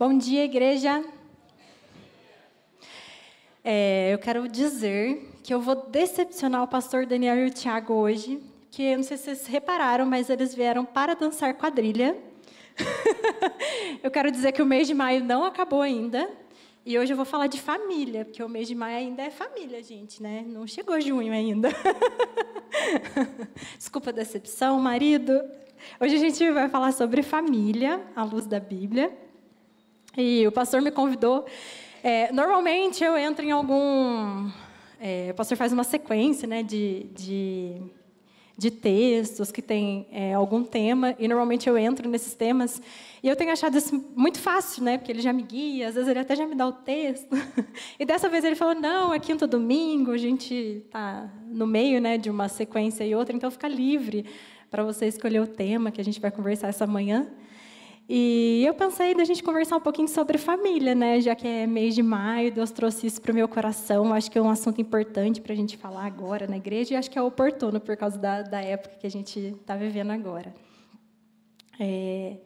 Bom 0.00 0.16
dia, 0.16 0.44
igreja. 0.44 1.04
É, 3.64 4.14
eu 4.14 4.18
quero 4.20 4.48
dizer 4.48 5.28
que 5.42 5.52
eu 5.52 5.60
vou 5.60 5.74
decepcionar 5.88 6.62
o 6.62 6.68
pastor 6.68 7.04
Daniel 7.04 7.36
e 7.38 7.46
o 7.46 7.50
Tiago 7.50 7.94
hoje, 7.94 8.40
que 8.70 8.80
eu 8.80 8.98
não 8.98 9.02
sei 9.02 9.16
se 9.16 9.24
vocês 9.24 9.46
repararam, 9.48 10.06
mas 10.06 10.30
eles 10.30 10.54
vieram 10.54 10.84
para 10.84 11.14
dançar 11.14 11.52
quadrilha. 11.54 12.16
eu 14.00 14.08
quero 14.08 14.30
dizer 14.30 14.52
que 14.52 14.62
o 14.62 14.66
mês 14.66 14.86
de 14.86 14.94
maio 14.94 15.24
não 15.24 15.42
acabou 15.42 15.82
ainda. 15.82 16.30
E 16.86 16.96
hoje 16.96 17.12
eu 17.12 17.16
vou 17.16 17.26
falar 17.26 17.48
de 17.48 17.60
família, 17.60 18.24
porque 18.24 18.40
o 18.40 18.48
mês 18.48 18.68
de 18.68 18.76
maio 18.76 18.98
ainda 18.98 19.24
é 19.24 19.30
família, 19.30 19.82
gente, 19.82 20.22
né? 20.22 20.44
Não 20.46 20.64
chegou 20.64 21.00
junho 21.00 21.32
ainda. 21.32 21.70
Desculpa 23.76 24.10
a 24.10 24.12
decepção, 24.12 24.78
marido. 24.78 25.32
Hoje 26.00 26.14
a 26.14 26.18
gente 26.18 26.48
vai 26.52 26.68
falar 26.68 26.92
sobre 26.92 27.20
família, 27.20 28.00
à 28.14 28.22
luz 28.22 28.46
da 28.46 28.60
Bíblia. 28.60 29.26
E 30.20 30.44
o 30.48 30.50
pastor 30.50 30.82
me 30.82 30.90
convidou. 30.90 31.46
É, 32.02 32.32
normalmente 32.32 33.04
eu 33.04 33.16
entro 33.16 33.44
em 33.44 33.52
algum. 33.52 34.50
É, 35.00 35.28
o 35.30 35.34
pastor 35.34 35.56
faz 35.56 35.72
uma 35.72 35.84
sequência 35.84 36.48
né, 36.48 36.60
de, 36.60 37.04
de, 37.14 37.76
de 38.56 38.68
textos 38.68 39.52
que 39.52 39.62
tem 39.62 40.08
é, 40.10 40.34
algum 40.34 40.64
tema, 40.64 41.14
e 41.20 41.28
normalmente 41.28 41.68
eu 41.68 41.78
entro 41.78 42.08
nesses 42.08 42.34
temas. 42.34 42.82
E 43.22 43.28
eu 43.28 43.36
tenho 43.36 43.52
achado 43.52 43.78
isso 43.78 43.94
muito 44.16 44.40
fácil, 44.40 44.82
né? 44.82 44.98
Porque 44.98 45.12
ele 45.12 45.22
já 45.22 45.32
me 45.32 45.42
guia, 45.44 45.86
às 45.86 45.94
vezes 45.94 46.10
ele 46.10 46.18
até 46.18 46.34
já 46.34 46.44
me 46.48 46.56
dá 46.56 46.66
o 46.66 46.72
texto. 46.72 47.30
E 47.96 48.04
dessa 48.04 48.28
vez 48.28 48.42
ele 48.44 48.56
falou: 48.56 48.74
não, 48.74 49.14
é 49.14 49.20
quinto 49.20 49.46
domingo, 49.46 50.10
a 50.10 50.18
gente 50.18 50.82
está 50.84 51.32
no 51.46 51.66
meio 51.66 52.00
né, 52.00 52.18
de 52.18 52.28
uma 52.28 52.48
sequência 52.48 53.04
e 53.04 53.14
outra, 53.14 53.36
então 53.36 53.52
fica 53.52 53.68
livre 53.68 54.24
para 54.68 54.82
você 54.82 55.06
escolher 55.06 55.40
o 55.40 55.46
tema 55.46 55.92
que 55.92 56.00
a 56.00 56.04
gente 56.04 56.20
vai 56.20 56.32
conversar 56.32 56.66
essa 56.66 56.88
manhã. 56.88 57.28
E 58.08 58.64
eu 58.66 58.72
pensei 58.72 59.14
da 59.14 59.22
gente 59.22 59.42
conversar 59.42 59.76
um 59.76 59.80
pouquinho 59.80 60.08
sobre 60.08 60.38
família, 60.38 60.94
né? 60.94 61.20
Já 61.20 61.34
que 61.34 61.46
é 61.46 61.66
mês 61.66 61.94
de 61.94 62.02
maio, 62.02 62.50
Deus 62.50 62.70
trouxe 62.70 63.06
isso 63.06 63.20
para 63.20 63.32
o 63.32 63.34
meu 63.34 63.46
coração. 63.46 64.14
Acho 64.14 64.30
que 64.30 64.38
é 64.38 64.40
um 64.40 64.48
assunto 64.48 64.80
importante 64.80 65.42
para 65.42 65.52
a 65.52 65.56
gente 65.56 65.76
falar 65.76 66.06
agora 66.06 66.46
na 66.46 66.56
igreja 66.56 66.94
e 66.94 66.96
acho 66.96 67.10
que 67.10 67.18
é 67.18 67.22
oportuno 67.22 67.78
por 67.78 67.98
causa 67.98 68.18
da, 68.18 68.40
da 68.40 68.62
época 68.62 68.96
que 68.98 69.06
a 69.06 69.10
gente 69.10 69.38
está 69.38 69.76
vivendo 69.76 70.10
agora. 70.10 70.54
É, 71.78 72.38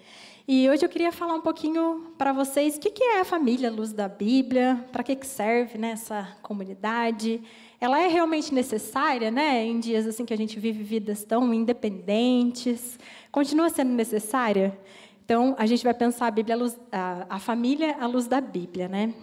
e 0.46 0.68
hoje 0.68 0.84
eu 0.84 0.88
queria 0.88 1.12
falar 1.12 1.34
um 1.34 1.40
pouquinho 1.40 2.12
para 2.18 2.32
vocês 2.32 2.76
o 2.76 2.80
que, 2.80 3.02
é 3.02 3.20
a 3.20 3.24
família 3.24 3.70
luz 3.70 3.92
da 3.92 4.08
Bíblia, 4.08 4.84
para 4.90 5.04
que, 5.04 5.14
que 5.14 5.26
serve 5.26 5.78
né, 5.78 5.94
comunidade. 6.42 7.40
Ela 7.80 8.02
é 8.02 8.08
realmente 8.08 8.52
necessária, 8.52 9.30
né? 9.30 9.64
Em 9.64 9.78
dias 9.78 10.08
assim 10.08 10.24
que 10.24 10.34
a 10.34 10.36
gente 10.36 10.58
vive 10.58 10.82
vidas 10.82 11.24
tão 11.24 11.54
independentes, 11.54 12.98
continua 13.30 13.70
sendo 13.70 13.92
necessária. 13.92 14.76
Então, 15.24 15.54
a 15.58 15.66
gente 15.66 15.84
vai 15.84 15.94
pensar 15.94 16.26
a, 16.26 16.30
Bíblia, 16.30 16.54
a, 16.54 16.58
luz, 16.58 16.78
a, 16.90 17.26
a 17.28 17.38
família 17.38 17.96
à 18.00 18.06
luz 18.06 18.26
da 18.26 18.40
Bíblia, 18.40 18.88
né? 18.88 19.14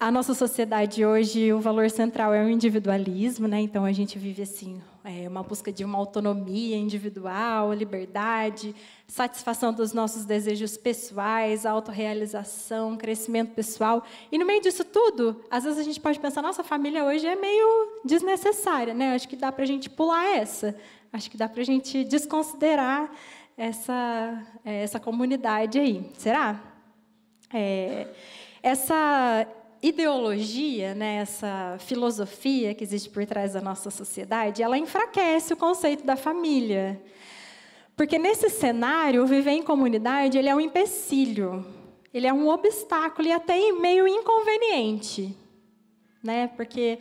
A 0.00 0.12
nossa 0.12 0.32
sociedade 0.32 1.04
hoje, 1.04 1.52
o 1.52 1.58
valor 1.58 1.90
central 1.90 2.32
é 2.32 2.44
o 2.44 2.48
individualismo, 2.48 3.48
né? 3.48 3.60
Então 3.60 3.84
a 3.84 3.90
gente 3.90 4.16
vive 4.16 4.42
assim, 4.42 4.80
é, 5.02 5.28
uma 5.28 5.42
busca 5.42 5.72
de 5.72 5.84
uma 5.84 5.98
autonomia 5.98 6.76
individual, 6.76 7.72
liberdade, 7.72 8.76
satisfação 9.08 9.72
dos 9.72 9.92
nossos 9.92 10.24
desejos 10.24 10.76
pessoais, 10.76 11.66
autorrealização, 11.66 12.96
crescimento 12.96 13.54
pessoal. 13.54 14.04
E 14.30 14.38
no 14.38 14.46
meio 14.46 14.62
disso 14.62 14.84
tudo, 14.84 15.42
às 15.50 15.64
vezes 15.64 15.80
a 15.80 15.82
gente 15.82 15.98
pode 15.98 16.20
pensar, 16.20 16.42
nossa 16.42 16.62
família 16.62 17.04
hoje 17.04 17.26
é 17.26 17.34
meio 17.34 18.00
desnecessária, 18.04 18.94
né? 18.94 19.16
Acho 19.16 19.28
que 19.28 19.34
dá 19.34 19.50
para 19.50 19.64
a 19.64 19.66
gente 19.66 19.90
pular 19.90 20.36
essa. 20.36 20.76
Acho 21.12 21.28
que 21.28 21.36
dá 21.36 21.48
para 21.48 21.62
a 21.62 21.66
gente 21.66 22.04
desconsiderar 22.04 23.10
essa, 23.58 24.46
é, 24.64 24.84
essa 24.84 25.00
comunidade 25.00 25.80
aí. 25.80 26.10
Será? 26.16 26.62
É, 27.52 28.06
essa 28.62 29.46
ideologia, 29.82 30.94
né, 30.94 31.16
essa 31.16 31.76
filosofia 31.80 32.74
que 32.74 32.84
existe 32.84 33.10
por 33.10 33.26
trás 33.26 33.52
da 33.54 33.60
nossa 33.60 33.90
sociedade, 33.90 34.62
ela 34.62 34.78
enfraquece 34.78 35.52
o 35.52 35.56
conceito 35.56 36.04
da 36.04 36.16
família. 36.16 37.00
Porque 37.96 38.18
nesse 38.18 38.48
cenário, 38.48 39.26
viver 39.26 39.50
em 39.50 39.62
comunidade 39.62 40.38
ele 40.38 40.48
é 40.48 40.54
um 40.54 40.60
empecilho, 40.60 41.66
ele 42.14 42.26
é 42.28 42.32
um 42.32 42.48
obstáculo 42.48 43.26
e 43.26 43.32
até 43.32 43.72
meio 43.72 44.06
inconveniente. 44.06 45.36
Né? 46.22 46.48
Porque 46.56 46.98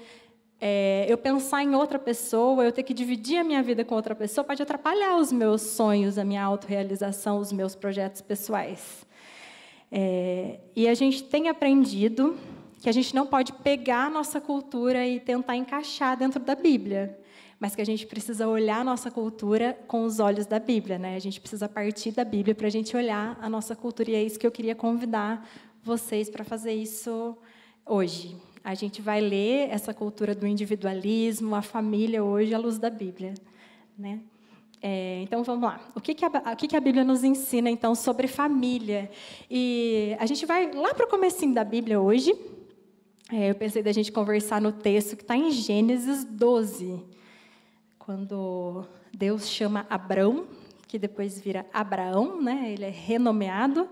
é, 0.59 1.05
eu 1.07 1.17
pensar 1.17 1.63
em 1.63 1.75
outra 1.75 1.99
pessoa, 1.99 2.63
eu 2.63 2.71
ter 2.71 2.83
que 2.83 2.93
dividir 2.93 3.37
a 3.37 3.43
minha 3.43 3.61
vida 3.61 3.85
com 3.85 3.93
outra 3.93 4.15
pessoa, 4.15 4.43
pode 4.43 4.61
atrapalhar 4.61 5.17
os 5.17 5.31
meus 5.31 5.61
sonhos, 5.61 6.17
a 6.17 6.23
minha 6.23 6.43
autorrealização, 6.43 7.37
os 7.37 7.51
meus 7.51 7.75
projetos 7.75 8.21
pessoais. 8.21 9.05
É, 9.91 10.59
e 10.75 10.87
a 10.87 10.93
gente 10.93 11.23
tem 11.23 11.47
aprendido 11.47 12.37
que 12.79 12.89
a 12.89 12.91
gente 12.91 13.13
não 13.15 13.25
pode 13.25 13.53
pegar 13.53 14.05
a 14.05 14.09
nossa 14.09 14.41
cultura 14.41 15.05
e 15.05 15.19
tentar 15.19 15.55
encaixar 15.55 16.17
dentro 16.17 16.39
da 16.39 16.55
Bíblia, 16.55 17.17
mas 17.59 17.75
que 17.75 17.81
a 17.81 17.85
gente 17.85 18.05
precisa 18.05 18.47
olhar 18.47 18.81
a 18.81 18.83
nossa 18.83 19.09
cultura 19.09 19.77
com 19.87 20.03
os 20.05 20.19
olhos 20.19 20.45
da 20.45 20.59
Bíblia. 20.59 20.97
Né? 20.97 21.15
A 21.15 21.19
gente 21.19 21.39
precisa 21.39 21.69
partir 21.69 22.11
da 22.11 22.23
Bíblia 22.23 22.53
para 22.53 22.67
a 22.67 22.69
gente 22.69 22.95
olhar 22.97 23.37
a 23.41 23.49
nossa 23.49 23.75
cultura, 23.75 24.11
e 24.11 24.15
é 24.15 24.23
isso 24.23 24.39
que 24.39 24.45
eu 24.45 24.51
queria 24.51 24.75
convidar 24.75 25.47
vocês 25.83 26.29
para 26.29 26.43
fazer 26.43 26.73
isso 26.73 27.37
hoje. 27.85 28.35
A 28.67 28.73
gente 28.73 29.01
vai 29.01 29.21
ler 29.21 29.69
essa 29.69 29.93
cultura 29.93 30.35
do 30.35 30.45
individualismo, 30.45 31.55
a 31.55 31.61
família 31.61 32.21
hoje 32.21 32.53
à 32.53 32.57
luz 32.57 32.77
da 32.77 32.89
Bíblia, 32.89 33.33
né? 33.97 34.19
É, 34.81 35.21
então 35.21 35.41
vamos 35.41 35.63
lá. 35.63 35.79
O 35.95 36.01
que, 36.01 36.13
que, 36.13 36.25
a, 36.25 36.27
o 36.27 36.55
que, 36.57 36.67
que 36.67 36.75
a 36.75 36.81
Bíblia 36.81 37.05
nos 37.05 37.23
ensina 37.23 37.69
então 37.69 37.95
sobre 37.95 38.27
família? 38.27 39.09
E 39.49 40.17
a 40.19 40.25
gente 40.25 40.45
vai 40.45 40.69
lá 40.73 40.93
para 40.93 41.05
o 41.05 41.09
comecinho 41.09 41.53
da 41.53 41.63
Bíblia 41.63 41.97
hoje. 41.97 42.37
É, 43.31 43.51
eu 43.51 43.55
pensei 43.55 43.81
da 43.81 43.93
gente 43.93 44.11
conversar 44.11 44.59
no 44.59 44.73
texto 44.73 45.15
que 45.15 45.21
está 45.21 45.37
em 45.37 45.49
Gênesis 45.49 46.25
12, 46.25 47.01
quando 47.97 48.85
Deus 49.17 49.47
chama 49.47 49.87
Abrão, 49.89 50.45
que 50.89 50.99
depois 50.99 51.39
vira 51.39 51.65
Abraão, 51.71 52.41
né? 52.41 52.69
Ele 52.73 52.83
é 52.83 52.89
renomeado. 52.89 53.87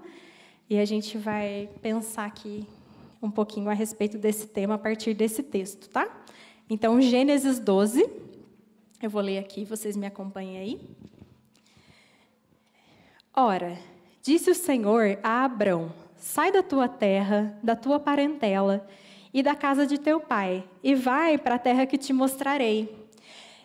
E 0.69 0.77
a 0.77 0.83
gente 0.83 1.17
vai 1.17 1.69
pensar 1.81 2.25
aqui 2.25 2.67
um 3.25 3.31
pouquinho 3.31 3.69
a 3.69 3.73
respeito 3.73 4.17
desse 4.17 4.47
tema 4.47 4.75
a 4.75 4.77
partir 4.77 5.13
desse 5.13 5.41
texto, 5.41 5.89
tá? 5.89 6.07
Então, 6.69 7.01
Gênesis 7.01 7.59
12, 7.59 8.09
eu 9.01 9.09
vou 9.09 9.21
ler 9.21 9.39
aqui, 9.39 9.65
vocês 9.65 9.95
me 9.95 10.05
acompanhem 10.05 10.57
aí. 10.57 10.81
Ora, 13.33 13.77
disse 14.21 14.49
o 14.49 14.55
Senhor 14.55 15.19
a 15.21 15.43
Abrão: 15.43 15.91
Sai 16.17 16.51
da 16.51 16.63
tua 16.63 16.87
terra, 16.87 17.57
da 17.61 17.75
tua 17.75 17.99
parentela 17.99 18.87
e 19.33 19.43
da 19.43 19.53
casa 19.53 19.85
de 19.85 19.97
teu 19.97 20.19
pai, 20.19 20.63
e 20.81 20.95
vai 20.95 21.37
para 21.37 21.55
a 21.55 21.59
terra 21.59 21.85
que 21.85 21.97
te 21.97 22.13
mostrarei. 22.13 23.05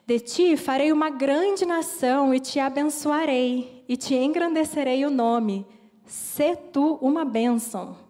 De 0.04 0.18
ti 0.18 0.56
farei 0.56 0.90
uma 0.90 1.08
grande 1.08 1.64
nação 1.64 2.34
e 2.34 2.40
te 2.40 2.58
abençoarei, 2.58 3.84
e 3.88 3.96
te 3.96 4.14
engrandecerei 4.14 5.04
o 5.04 5.10
nome. 5.10 5.64
Sê 6.04 6.56
tu 6.56 6.98
uma 7.00 7.24
bênção. 7.24 8.09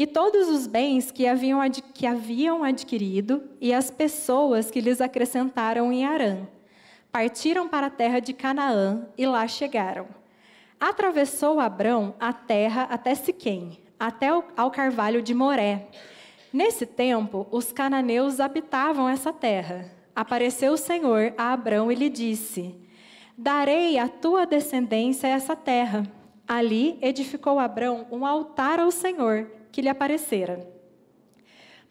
e 0.00 0.06
todos 0.06 0.48
os 0.48 0.66
bens 0.66 1.10
que 1.10 1.26
haviam, 1.26 1.60
que 1.92 2.06
haviam 2.06 2.64
adquirido 2.64 3.42
e 3.60 3.74
as 3.74 3.90
pessoas 3.90 4.70
que 4.70 4.80
lhes 4.80 4.98
acrescentaram 4.98 5.92
em 5.92 6.06
Arã. 6.06 6.48
Partiram 7.12 7.68
para 7.68 7.88
a 7.88 7.90
terra 7.90 8.18
de 8.18 8.32
Canaã 8.32 9.06
e 9.18 9.26
lá 9.26 9.46
chegaram. 9.46 10.08
Atravessou 10.80 11.60
Abrão 11.60 12.14
a 12.18 12.32
terra 12.32 12.84
até 12.84 13.14
Siquém, 13.14 13.78
até 13.98 14.28
ao 14.56 14.70
carvalho 14.70 15.20
de 15.20 15.34
Moré. 15.34 15.88
Nesse 16.50 16.86
tempo, 16.86 17.46
os 17.50 17.70
cananeus 17.70 18.40
habitavam 18.40 19.06
essa 19.06 19.34
terra. 19.34 19.84
Apareceu 20.16 20.72
o 20.72 20.78
Senhor 20.78 21.34
a 21.36 21.52
Abrão 21.52 21.92
e 21.92 21.94
lhe 21.94 22.08
disse: 22.08 22.74
Darei 23.36 23.98
à 23.98 24.08
tua 24.08 24.46
descendência 24.46 25.26
essa 25.26 25.54
terra. 25.54 26.04
Ali 26.48 26.96
edificou 27.02 27.58
Abrão 27.58 28.06
um 28.10 28.24
altar 28.24 28.80
ao 28.80 28.90
Senhor 28.90 29.59
que 29.70 29.82
lhe 29.82 29.88
aparecera. 29.88 30.66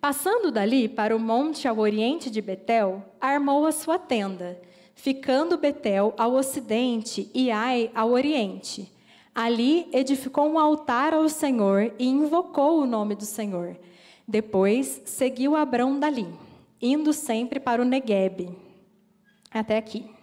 Passando 0.02 0.52
dali 0.52 0.88
para 0.88 1.16
o 1.16 1.20
monte 1.20 1.68
ao 1.68 1.78
oriente 1.80 2.30
de 2.30 2.42
Betel, 2.42 3.04
armou 3.20 3.66
a 3.66 3.72
sua 3.72 4.00
tenda, 4.00 4.62
ficando 4.96 5.58
Betel 5.58 6.14
ao 6.18 6.36
ocidente 6.36 7.30
e 7.34 7.52
Ai 7.52 7.92
ao 7.94 8.12
oriente. 8.12 8.92
Ali 9.36 9.88
edificou 9.92 10.48
um 10.48 10.58
altar 10.58 11.14
ao 11.14 11.28
Senhor 11.30 11.94
e 12.00 12.08
invocou 12.08 12.82
o 12.82 12.86
nome 12.86 13.16
do 13.16 13.26
Senhor. 13.26 13.78
Depois 14.28 15.02
seguiu 15.06 15.56
Abrão 15.56 16.00
dali, 16.00 16.28
indo 16.82 17.14
sempre 17.14 17.60
para 17.60 17.82
o 17.82 17.86
Negueb. 17.86 18.50
Até 19.52 19.78
aqui. 19.78 20.19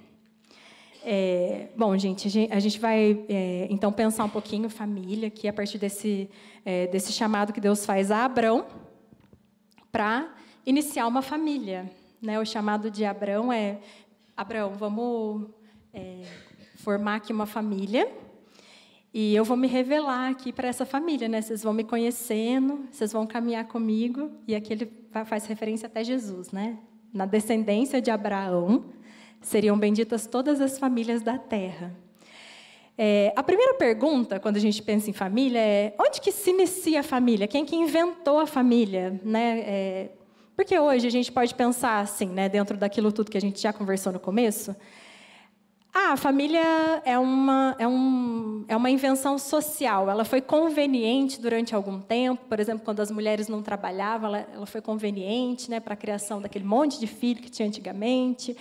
É, 1.09 1.69
bom, 1.77 1.97
gente, 1.97 2.49
a 2.51 2.59
gente 2.59 2.81
vai 2.81 3.25
é, 3.29 3.69
então 3.71 3.93
pensar 3.93 4.25
um 4.25 4.29
pouquinho 4.29 4.69
família 4.69 5.29
aqui 5.29 5.47
a 5.47 5.53
partir 5.53 5.79
desse, 5.79 6.29
é, 6.65 6.89
desse 6.89 7.13
chamado 7.13 7.53
que 7.53 7.61
Deus 7.61 7.87
faz 7.87 8.11
a 8.11 8.25
Abrão 8.25 8.67
para 9.93 10.35
iniciar 10.67 11.07
uma 11.07 11.23
família. 11.23 11.89
Né? 12.21 12.41
O 12.41 12.45
chamado 12.45 12.91
de 12.91 13.05
Abrão 13.05 13.53
é: 13.53 13.79
Abrão, 14.37 14.73
vamos 14.75 15.47
é, 15.95 16.23
formar 16.75 17.15
aqui 17.15 17.33
uma 17.33 17.47
família 17.47 18.13
e 19.15 19.33
eu 19.33 19.45
vou 19.45 19.57
me 19.57 19.69
revelar 19.69 20.29
aqui 20.29 20.53
para 20.53 20.67
essa 20.67 20.85
família, 20.85 21.29
né? 21.29 21.41
Vocês 21.41 21.63
vão 21.63 21.73
me 21.73 21.85
conhecendo, 21.85 22.85
vocês 22.91 23.13
vão 23.13 23.29
caminhar 23.29 23.67
comigo. 23.69 24.33
E 24.45 24.57
aqui 24.57 24.73
ele 24.73 24.93
faz 25.25 25.47
referência 25.47 25.87
até 25.87 26.03
Jesus, 26.03 26.51
né? 26.51 26.77
Na 27.15 27.27
descendência 27.27 28.03
de 28.03 28.11
Abraão 28.11 28.96
seriam 29.47 29.79
benditas 29.79 30.27
todas 30.27 30.61
as 30.61 30.77
famílias 30.77 31.23
da 31.23 31.39
terra. 31.39 31.95
É, 32.99 33.33
a 33.37 33.43
primeira 33.43 33.75
pergunta, 33.75 34.41
quando 34.41 34.57
a 34.57 34.61
gente 34.61 34.83
pensa 34.83 35.09
em 35.09 35.13
família, 35.13 35.61
é 35.61 35.95
onde 36.01 36.21
que 36.21 36.33
se 36.33 36.51
inicia 36.51 37.01
a 37.01 37.03
família? 37.03 37.47
Quem 37.47 37.65
que 37.65 37.77
inventou 37.77 38.41
a 38.41 38.47
família? 38.47 39.21
Né? 39.23 39.61
É, 39.61 40.09
porque 40.57 40.77
hoje 40.77 41.07
a 41.07 41.11
gente 41.11 41.31
pode 41.31 41.55
pensar 41.55 42.01
assim, 42.01 42.27
né, 42.27 42.49
dentro 42.49 42.77
daquilo 42.77 43.13
tudo 43.13 43.31
que 43.31 43.39
a 43.39 43.41
gente 43.41 43.61
já 43.61 43.73
conversou 43.73 44.13
no 44.13 44.19
começo, 44.19 44.75
ah, 45.99 46.13
a 46.13 46.17
família 46.19 46.61
é 47.07 47.19
uma, 47.19 47.75
é, 47.79 47.89
um, 47.89 48.67
é 48.69 48.77
uma 48.77 48.91
invenção 48.91 49.39
social. 49.39 50.11
Ela 50.11 50.27
foi 50.27 50.43
conveniente 50.43 51.41
durante 51.41 51.75
algum 51.75 51.99
tempo. 51.99 52.45
Por 52.47 52.61
exemplo, 52.61 52.85
quando 52.85 53.01
as 53.01 53.11
mulheres 53.11 53.49
não 53.49 53.63
trabalhavam, 53.63 54.29
ela, 54.29 54.47
ela 54.53 54.67
foi 54.67 54.83
conveniente 54.83 55.71
né, 55.71 55.81
para 55.81 55.95
a 55.95 55.97
criação 55.97 56.39
daquele 56.39 56.67
monte 56.67 57.01
de 57.01 57.07
filho 57.07 57.41
que 57.41 57.49
tinha 57.49 57.67
antigamente. 57.67 58.55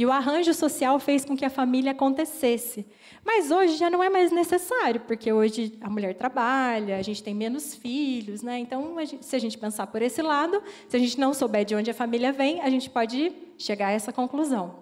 E 0.00 0.06
o 0.06 0.10
arranjo 0.10 0.54
social 0.54 0.98
fez 0.98 1.26
com 1.26 1.36
que 1.36 1.44
a 1.44 1.50
família 1.50 1.92
acontecesse. 1.92 2.86
Mas 3.22 3.50
hoje 3.50 3.76
já 3.76 3.90
não 3.90 4.02
é 4.02 4.08
mais 4.08 4.32
necessário, 4.32 5.02
porque 5.02 5.30
hoje 5.30 5.76
a 5.78 5.90
mulher 5.90 6.14
trabalha, 6.14 6.96
a 6.96 7.02
gente 7.02 7.22
tem 7.22 7.34
menos 7.34 7.74
filhos. 7.74 8.42
Né? 8.42 8.60
Então, 8.60 8.96
a 8.96 9.04
gente, 9.04 9.26
se 9.26 9.36
a 9.36 9.38
gente 9.38 9.58
pensar 9.58 9.86
por 9.88 10.00
esse 10.00 10.22
lado, 10.22 10.62
se 10.88 10.96
a 10.96 10.98
gente 10.98 11.20
não 11.20 11.34
souber 11.34 11.66
de 11.66 11.74
onde 11.74 11.90
a 11.90 11.92
família 11.92 12.32
vem, 12.32 12.62
a 12.62 12.70
gente 12.70 12.88
pode 12.88 13.30
chegar 13.58 13.88
a 13.88 13.90
essa 13.90 14.10
conclusão. 14.10 14.76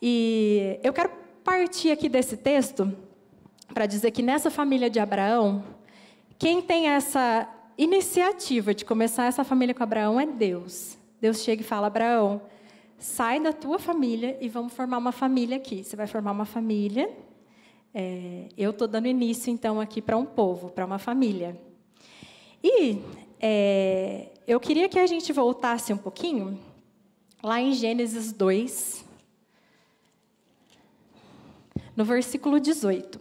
E 0.00 0.78
eu 0.84 0.92
quero 0.92 1.10
partir 1.42 1.90
aqui 1.90 2.08
desse 2.08 2.36
texto 2.36 2.96
para 3.74 3.86
dizer 3.86 4.12
que 4.12 4.22
nessa 4.22 4.52
família 4.52 4.88
de 4.88 5.00
Abraão, 5.00 5.64
quem 6.38 6.62
tem 6.62 6.90
essa 6.90 7.52
iniciativa 7.76 8.72
de 8.72 8.84
começar 8.84 9.24
essa 9.24 9.42
família 9.42 9.74
com 9.74 9.82
Abraão 9.82 10.20
é 10.20 10.26
Deus. 10.26 10.96
Deus 11.20 11.42
chega 11.42 11.62
e 11.62 11.64
fala: 11.64 11.88
Abraão, 11.88 12.40
sai 12.98 13.40
da 13.40 13.52
tua 13.52 13.78
família 13.78 14.36
e 14.40 14.48
vamos 14.48 14.72
formar 14.72 14.98
uma 14.98 15.12
família 15.12 15.56
aqui. 15.56 15.84
Você 15.84 15.94
vai 15.94 16.06
formar 16.06 16.32
uma 16.32 16.44
família. 16.44 17.10
É, 17.94 18.48
eu 18.56 18.70
estou 18.70 18.88
dando 18.88 19.06
início, 19.06 19.50
então, 19.50 19.80
aqui 19.80 20.02
para 20.02 20.16
um 20.16 20.24
povo, 20.24 20.68
para 20.70 20.84
uma 20.84 20.98
família. 20.98 21.58
E 22.62 23.00
é, 23.40 24.30
eu 24.46 24.58
queria 24.58 24.88
que 24.88 24.98
a 24.98 25.06
gente 25.06 25.32
voltasse 25.32 25.92
um 25.92 25.96
pouquinho 25.96 26.58
lá 27.42 27.60
em 27.60 27.72
Gênesis 27.72 28.32
2, 28.32 29.04
no 31.96 32.04
versículo 32.04 32.58
18, 32.58 33.20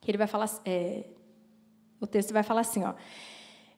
que 0.00 0.10
ele 0.10 0.18
vai 0.18 0.26
falar, 0.28 0.48
é, 0.64 1.04
o 2.00 2.06
texto 2.06 2.32
vai 2.32 2.42
falar 2.42 2.60
assim, 2.62 2.84
ó. 2.84 2.94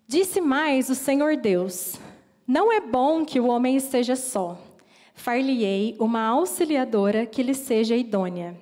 Disse 0.07 0.41
mais 0.41 0.91
o 0.91 0.95
Senhor 0.95 1.37
Deus: 1.37 1.99
Não 2.47 2.71
é 2.71 2.81
bom 2.81 3.25
que 3.25 3.41
o 3.41 3.47
homem 3.47 3.77
esteja 3.77 4.15
só. 4.15 4.59
Far-lhe-ei 5.15 5.97
uma 5.99 6.23
auxiliadora 6.23 7.27
que 7.27 7.43
lhe 7.43 7.55
seja 7.55 7.95
idônea. 7.95 8.57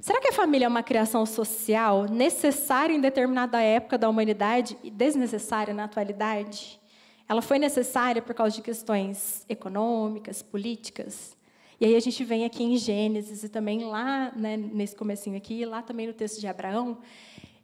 Será 0.00 0.20
que 0.20 0.28
a 0.28 0.32
família 0.32 0.66
é 0.66 0.68
uma 0.68 0.82
criação 0.82 1.24
social 1.24 2.06
necessária 2.06 2.92
em 2.92 3.00
determinada 3.00 3.60
época 3.62 3.96
da 3.96 4.08
humanidade 4.08 4.76
e 4.82 4.90
desnecessária 4.90 5.72
na 5.72 5.84
atualidade? 5.84 6.80
Ela 7.28 7.40
foi 7.40 7.58
necessária 7.58 8.20
por 8.20 8.34
causa 8.34 8.56
de 8.56 8.62
questões 8.62 9.44
econômicas, 9.48 10.42
políticas? 10.42 11.36
E 11.80 11.84
aí 11.84 11.96
a 11.96 12.00
gente 12.00 12.24
vem 12.24 12.44
aqui 12.44 12.64
em 12.64 12.76
Gênesis 12.76 13.44
e 13.44 13.48
também 13.48 13.84
lá, 13.84 14.32
né, 14.36 14.56
nesse 14.56 14.94
comecinho 14.96 15.36
aqui, 15.36 15.64
lá 15.64 15.82
também 15.82 16.06
no 16.06 16.12
texto 16.12 16.40
de 16.40 16.46
Abraão. 16.46 16.98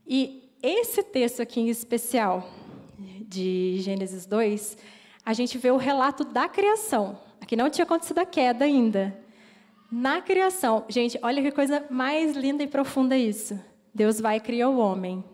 E 0.07 0.49
esse 0.63 1.03
texto 1.03 1.43
aqui 1.43 1.61
em 1.61 1.69
especial, 1.69 2.49
de 3.29 3.79
Gênesis 3.81 4.27
2, 4.27 4.79
a 5.25 5.33
gente 5.33 5.59
vê 5.59 5.71
o 5.71 5.77
relato 5.77 6.25
da 6.25 6.49
criação. 6.49 7.19
Aqui 7.49 7.57
não 7.57 7.71
tinha 7.71 7.87
acontecido 7.87 8.19
a 8.19 8.27
queda 8.27 8.67
ainda. 8.67 9.19
Na 9.91 10.21
criação, 10.21 10.85
gente, 10.87 11.19
olha 11.23 11.41
que 11.41 11.51
coisa 11.51 11.83
mais 11.89 12.37
linda 12.37 12.63
e 12.63 12.67
profunda 12.67 13.17
isso. 13.17 13.59
Deus 13.95 14.21
vai 14.21 14.37
e 14.37 14.41
cria 14.41 14.69
o 14.69 14.77
homem. 14.77 15.25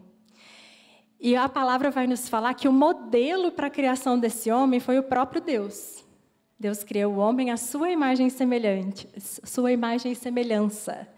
E 1.18 1.34
a 1.34 1.48
palavra 1.48 1.90
vai 1.90 2.06
nos 2.06 2.28
falar 2.28 2.54
que 2.54 2.68
o 2.68 2.72
modelo 2.72 3.50
para 3.50 3.66
a 3.66 3.70
criação 3.70 4.16
desse 4.16 4.48
homem 4.48 4.78
foi 4.78 4.96
o 4.96 5.02
próprio 5.02 5.40
Deus. 5.40 6.04
Deus 6.56 6.84
criou 6.84 7.14
o 7.14 7.16
homem 7.16 7.50
à 7.50 7.56
sua 7.56 7.90
imagem 7.90 8.30
semelhante, 8.30 9.08
sua 9.18 9.72
imagem 9.72 10.12
e 10.12 10.14
semelhança. 10.14 11.08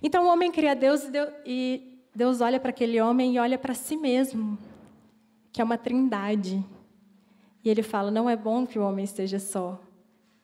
Então 0.00 0.26
o 0.26 0.28
homem 0.28 0.52
cria 0.52 0.76
Deus, 0.76 1.10
e 1.44 2.04
Deus 2.14 2.40
olha 2.40 2.60
para 2.60 2.70
aquele 2.70 3.00
homem 3.00 3.34
e 3.34 3.38
olha 3.40 3.58
para 3.58 3.74
si 3.74 3.96
mesmo, 3.96 4.56
que 5.52 5.60
é 5.60 5.64
uma 5.64 5.76
trindade. 5.76 6.64
E 7.64 7.68
ele 7.68 7.82
fala: 7.82 8.12
não 8.12 8.30
é 8.30 8.36
bom 8.36 8.64
que 8.64 8.78
o 8.78 8.84
homem 8.84 9.04
esteja 9.04 9.40
só. 9.40 9.89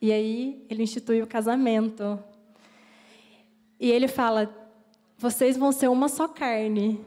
E 0.01 0.13
aí 0.13 0.65
ele 0.69 0.83
institui 0.83 1.23
o 1.23 1.27
casamento. 1.27 2.19
E 3.79 3.91
ele 3.91 4.09
fala: 4.09 4.55
vocês 5.19 5.57
vão 5.57 5.73
ser 5.73 5.89
uma 5.89 6.09
só 6.09 6.29
carne. 6.29 7.01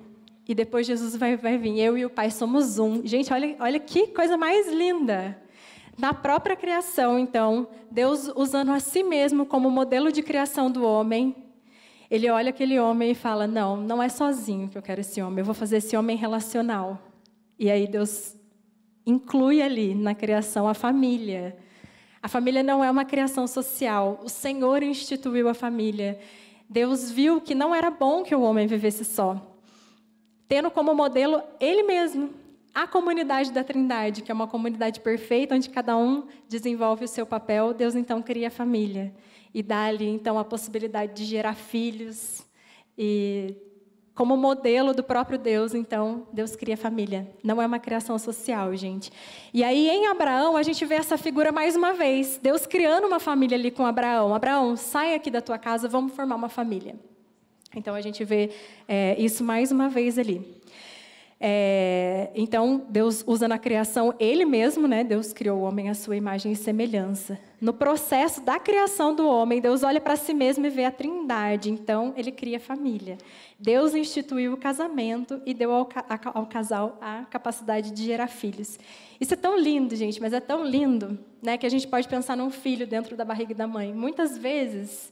E 0.47 0.55
depois 0.55 0.87
Jesus 0.87 1.15
vai, 1.15 1.37
vai 1.37 1.57
vir. 1.57 1.77
Eu 1.77 1.95
e 1.95 2.05
o 2.05 2.09
Pai 2.09 2.31
somos 2.31 2.79
um. 2.79 3.05
Gente, 3.05 3.31
olha, 3.31 3.55
olha 3.59 3.79
que 3.79 4.07
coisa 4.07 4.35
mais 4.35 4.67
linda. 4.67 5.39
Na 5.95 6.13
própria 6.13 6.55
criação, 6.55 7.19
então, 7.19 7.67
Deus 7.91 8.31
usando 8.35 8.71
a 8.71 8.79
si 8.79 9.03
mesmo 9.03 9.45
como 9.45 9.69
modelo 9.69 10.11
de 10.11 10.23
criação 10.23 10.71
do 10.71 10.83
homem, 10.83 11.35
ele 12.09 12.29
olha 12.29 12.49
aquele 12.49 12.79
homem 12.79 13.11
e 13.11 13.15
fala: 13.15 13.45
Não, 13.45 13.77
não 13.77 14.01
é 14.01 14.09
sozinho 14.09 14.69
que 14.69 14.77
eu 14.77 14.81
quero 14.81 15.01
esse 15.01 15.21
homem, 15.21 15.39
eu 15.39 15.45
vou 15.45 15.53
fazer 15.53 15.77
esse 15.77 15.95
homem 15.95 16.17
relacional. 16.17 16.97
E 17.59 17.69
aí 17.69 17.85
Deus 17.85 18.35
inclui 19.05 19.61
ali 19.61 19.93
na 19.93 20.15
criação 20.15 20.67
a 20.67 20.73
família. 20.73 21.57
A 22.21 22.27
família 22.27 22.61
não 22.61 22.83
é 22.83 22.91
uma 22.91 23.05
criação 23.05 23.47
social, 23.47 24.19
o 24.23 24.29
Senhor 24.29 24.83
instituiu 24.83 25.47
a 25.47 25.53
família. 25.53 26.19
Deus 26.69 27.09
viu 27.09 27.39
que 27.39 27.55
não 27.55 27.73
era 27.73 27.89
bom 27.89 28.23
que 28.23 28.35
o 28.35 28.41
homem 28.41 28.67
vivesse 28.67 29.05
só, 29.05 29.57
tendo 30.47 30.69
como 30.69 30.93
modelo 30.93 31.41
ele 31.59 31.83
mesmo 31.83 32.31
a 32.73 32.85
comunidade 32.85 33.51
da 33.51 33.63
Trindade, 33.63 34.21
que 34.21 34.31
é 34.31 34.33
uma 34.33 34.47
comunidade 34.47 34.99
perfeita, 34.99 35.55
onde 35.55 35.69
cada 35.69 35.97
um 35.97 36.27
desenvolve 36.47 37.05
o 37.05 37.07
seu 37.07 37.25
papel, 37.25 37.73
Deus 37.73 37.95
então 37.95 38.21
cria 38.21 38.47
a 38.47 38.51
família 38.51 39.13
e 39.53 39.63
dá 39.63 39.85
ali 39.85 40.07
então 40.07 40.37
a 40.37 40.43
possibilidade 40.43 41.13
de 41.13 41.25
gerar 41.25 41.55
filhos 41.55 42.45
e 42.97 43.55
como 44.19 44.35
modelo 44.35 44.93
do 44.93 45.01
próprio 45.01 45.39
Deus, 45.39 45.73
então, 45.73 46.27
Deus 46.33 46.53
cria 46.53 46.75
família. 46.75 47.25
Não 47.41 47.61
é 47.61 47.65
uma 47.65 47.79
criação 47.79 48.19
social, 48.19 48.75
gente. 48.75 49.09
E 49.53 49.63
aí, 49.63 49.87
em 49.87 50.07
Abraão, 50.07 50.57
a 50.57 50.61
gente 50.61 50.83
vê 50.85 50.95
essa 50.95 51.17
figura 51.17 51.53
mais 51.53 51.73
uma 51.73 51.93
vez. 51.93 52.37
Deus 52.37 52.65
criando 52.65 53.07
uma 53.07 53.21
família 53.21 53.57
ali 53.57 53.71
com 53.71 53.85
Abraão. 53.85 54.35
Abraão, 54.35 54.75
sai 54.75 55.15
aqui 55.15 55.31
da 55.31 55.39
tua 55.39 55.57
casa, 55.57 55.87
vamos 55.87 56.11
formar 56.13 56.35
uma 56.35 56.49
família. 56.49 56.97
Então, 57.73 57.95
a 57.95 58.01
gente 58.01 58.25
vê 58.25 58.49
é, 58.89 59.15
isso 59.17 59.41
mais 59.41 59.71
uma 59.71 59.87
vez 59.87 60.19
ali. 60.19 60.58
É, 61.41 62.31
então, 62.35 62.85
Deus 62.89 63.23
usa 63.25 63.47
na 63.47 63.57
criação 63.57 64.13
Ele 64.19 64.43
mesmo, 64.43 64.89
né? 64.89 65.05
Deus 65.05 65.31
criou 65.31 65.59
o 65.59 65.61
homem 65.61 65.89
à 65.89 65.93
sua 65.93 66.17
imagem 66.17 66.51
e 66.51 66.55
semelhança. 66.55 67.39
No 67.61 67.73
processo 67.73 68.41
da 68.41 68.59
criação 68.59 69.15
do 69.15 69.25
homem, 69.25 69.61
Deus 69.61 69.81
olha 69.81 70.01
para 70.01 70.17
si 70.17 70.33
mesmo 70.33 70.65
e 70.65 70.69
vê 70.69 70.83
a 70.83 70.91
trindade. 70.91 71.71
Então, 71.71 72.13
Ele 72.17 72.29
cria 72.29 72.59
família. 72.59 73.17
Deus 73.57 73.95
instituiu 73.95 74.53
o 74.53 74.57
casamento 74.57 75.41
e 75.45 75.53
deu 75.53 75.71
ao, 75.71 75.87
ao 76.33 76.45
casal 76.45 76.97
a 76.99 77.23
capacidade 77.23 77.91
de 77.91 78.03
gerar 78.03 78.27
filhos. 78.27 78.77
Isso 79.19 79.33
é 79.33 79.37
tão 79.37 79.57
lindo, 79.57 79.95
gente, 79.95 80.19
mas 80.19 80.33
é 80.33 80.41
tão 80.41 80.65
lindo 80.65 81.17
né, 81.41 81.57
que 81.57 81.65
a 81.65 81.69
gente 81.69 81.87
pode 81.87 82.07
pensar 82.09 82.35
num 82.35 82.49
filho 82.49 82.85
dentro 82.85 83.15
da 83.15 83.23
barriga 83.23 83.55
da 83.55 83.65
mãe. 83.65 83.93
Muitas 83.93 84.37
vezes, 84.37 85.11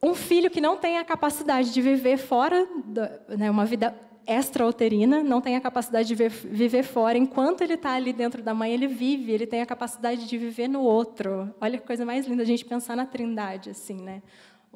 um 0.00 0.14
filho 0.14 0.48
que 0.48 0.60
não 0.60 0.76
tem 0.76 0.98
a 0.98 1.04
capacidade 1.04 1.72
de 1.72 1.82
viver 1.82 2.18
fora, 2.18 2.68
da, 2.84 3.18
né, 3.28 3.50
uma 3.50 3.64
vida 3.64 3.94
extrauterina, 4.26 5.22
não 5.22 5.40
tem 5.40 5.56
a 5.56 5.60
capacidade 5.60 6.08
de 6.08 6.14
viver 6.14 6.82
fora. 6.82 7.18
Enquanto 7.18 7.62
ele 7.62 7.74
está 7.74 7.92
ali 7.92 8.12
dentro 8.12 8.42
da 8.42 8.54
mãe, 8.54 8.72
ele 8.72 8.86
vive, 8.86 9.32
ele 9.32 9.46
tem 9.46 9.60
a 9.60 9.66
capacidade 9.66 10.26
de 10.28 10.38
viver 10.38 10.68
no 10.68 10.80
outro. 10.80 11.52
Olha 11.60 11.78
que 11.78 11.86
coisa 11.86 12.04
mais 12.04 12.26
linda 12.26 12.42
a 12.42 12.46
gente 12.46 12.64
pensar 12.64 12.96
na 12.96 13.06
trindade, 13.06 13.70
assim, 13.70 13.96
né? 13.96 14.22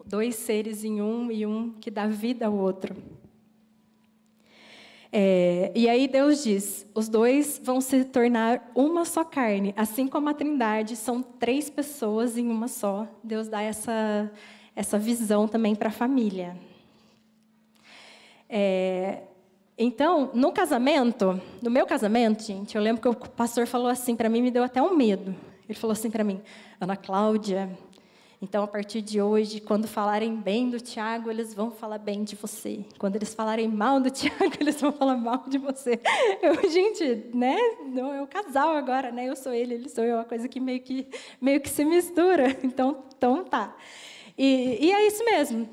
Dois 0.05 0.35
seres 0.37 0.85
em 0.85 1.01
um 1.01 1.31
e 1.31 1.47
um 1.47 1.73
que 1.81 1.91
dá 1.91 2.07
vida 2.07 2.47
ao 2.47 2.55
outro. 2.55 2.95
É, 5.13 5.73
e 5.75 5.89
aí 5.89 6.07
Deus 6.09 6.45
diz: 6.45 6.87
os 6.95 7.09
dois 7.09 7.61
vão 7.63 7.81
se 7.81 8.05
tornar 8.05 8.71
uma 8.75 9.05
só 9.05 9.25
carne, 9.25 9.73
assim 9.77 10.07
como 10.07 10.29
a 10.29 10.35
Trindade 10.35 10.97
são 10.97 11.23
três 11.23 11.71
pessoas 11.71 12.37
em 12.37 12.49
uma 12.49 12.69
só. 12.69 13.09
Deus 13.23 13.49
dá 13.49 13.63
essa, 13.63 14.31
essa 14.75 14.99
visão 14.99 15.49
também 15.49 15.75
para 15.75 15.89
a 15.89 15.93
família. 15.93 16.57
É, 18.49 19.23
então, 19.79 20.31
no 20.33 20.53
casamento, 20.53 21.41
no 21.61 21.71
meu 21.71 21.87
casamento, 21.87 22.43
gente, 22.43 22.77
eu 22.77 22.83
lembro 22.83 23.03
que 23.03 23.09
o 23.09 23.15
pastor 23.15 23.67
falou 23.67 23.89
assim 23.89 24.17
para 24.17 24.29
mim, 24.29 24.43
me 24.43 24.51
deu 24.51 24.65
até 24.65 24.81
um 24.81 24.97
medo. 24.97 25.35
Ele 25.69 25.79
falou 25.79 25.93
assim 25.93 26.11
para 26.11 26.25
mim, 26.25 26.41
Ana 26.81 26.97
Cláudia, 26.97 27.77
então 28.41 28.63
a 28.63 28.67
partir 28.67 29.01
de 29.01 29.21
hoje, 29.21 29.61
quando 29.61 29.89
falarem 29.89 30.37
bem 30.37 30.69
do 30.69 30.79
Tiago, 30.79 31.31
eles 31.31 31.55
vão 31.55 31.71
falar 31.71 31.99
bem 31.99 32.23
de 32.23 32.37
você. 32.37 32.85
Quando 32.99 33.17
eles 33.17 33.35
falarem 33.35 33.67
mal 33.67 33.99
do 33.99 34.09
Tiago, 34.11 34.53
eles 34.61 34.81
vão 34.81 34.93
falar 34.93 35.17
mal 35.17 35.45
de 35.47 35.59
você. 35.59 35.99
Eu, 36.43 36.71
gente, 36.71 37.31
né? 37.35 37.57
Não 37.87 38.13
é 38.13 38.21
o 38.21 38.27
casal 38.27 38.77
agora, 38.77 39.11
né? 39.11 39.27
Eu 39.27 39.37
sou 39.37 39.53
ele, 39.53 39.75
ele 39.75 39.89
sou 39.89 40.05
eu, 40.05 40.13
é 40.13 40.15
uma 40.17 40.25
coisa 40.25 40.49
que 40.49 40.61
meio 40.61 40.81
que 40.81 41.07
meio 41.41 41.61
que 41.61 41.69
se 41.69 41.85
mistura. 41.85 42.57
Então, 42.63 43.05
então 43.17 43.45
tá. 43.45 43.75
E, 44.37 44.87
e 44.87 44.93
é 44.93 45.07
isso 45.07 45.25
mesmo. 45.25 45.69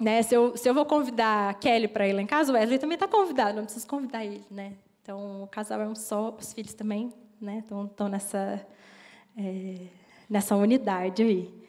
Né? 0.00 0.22
Se, 0.22 0.34
eu, 0.34 0.56
se 0.56 0.68
eu 0.68 0.74
vou 0.74 0.84
convidar 0.84 1.50
a 1.50 1.54
Kelly 1.54 1.88
para 1.88 2.08
ir 2.08 2.12
lá 2.12 2.22
em 2.22 2.26
casa, 2.26 2.52
o 2.52 2.54
Wesley 2.54 2.78
também 2.78 2.94
está 2.94 3.06
convidado, 3.06 3.56
não 3.56 3.64
preciso 3.64 3.86
convidar 3.86 4.24
ele. 4.24 4.44
Né? 4.50 4.72
Então, 5.02 5.42
o 5.42 5.46
casal 5.46 5.80
é 5.80 5.86
um 5.86 5.94
só, 5.94 6.36
os 6.38 6.52
filhos 6.52 6.74
também 6.74 7.12
né? 7.40 7.58
estão, 7.58 7.84
estão 7.84 8.08
nessa, 8.08 8.66
é, 9.36 9.76
nessa 10.28 10.56
unidade 10.56 11.22
aí. 11.22 11.64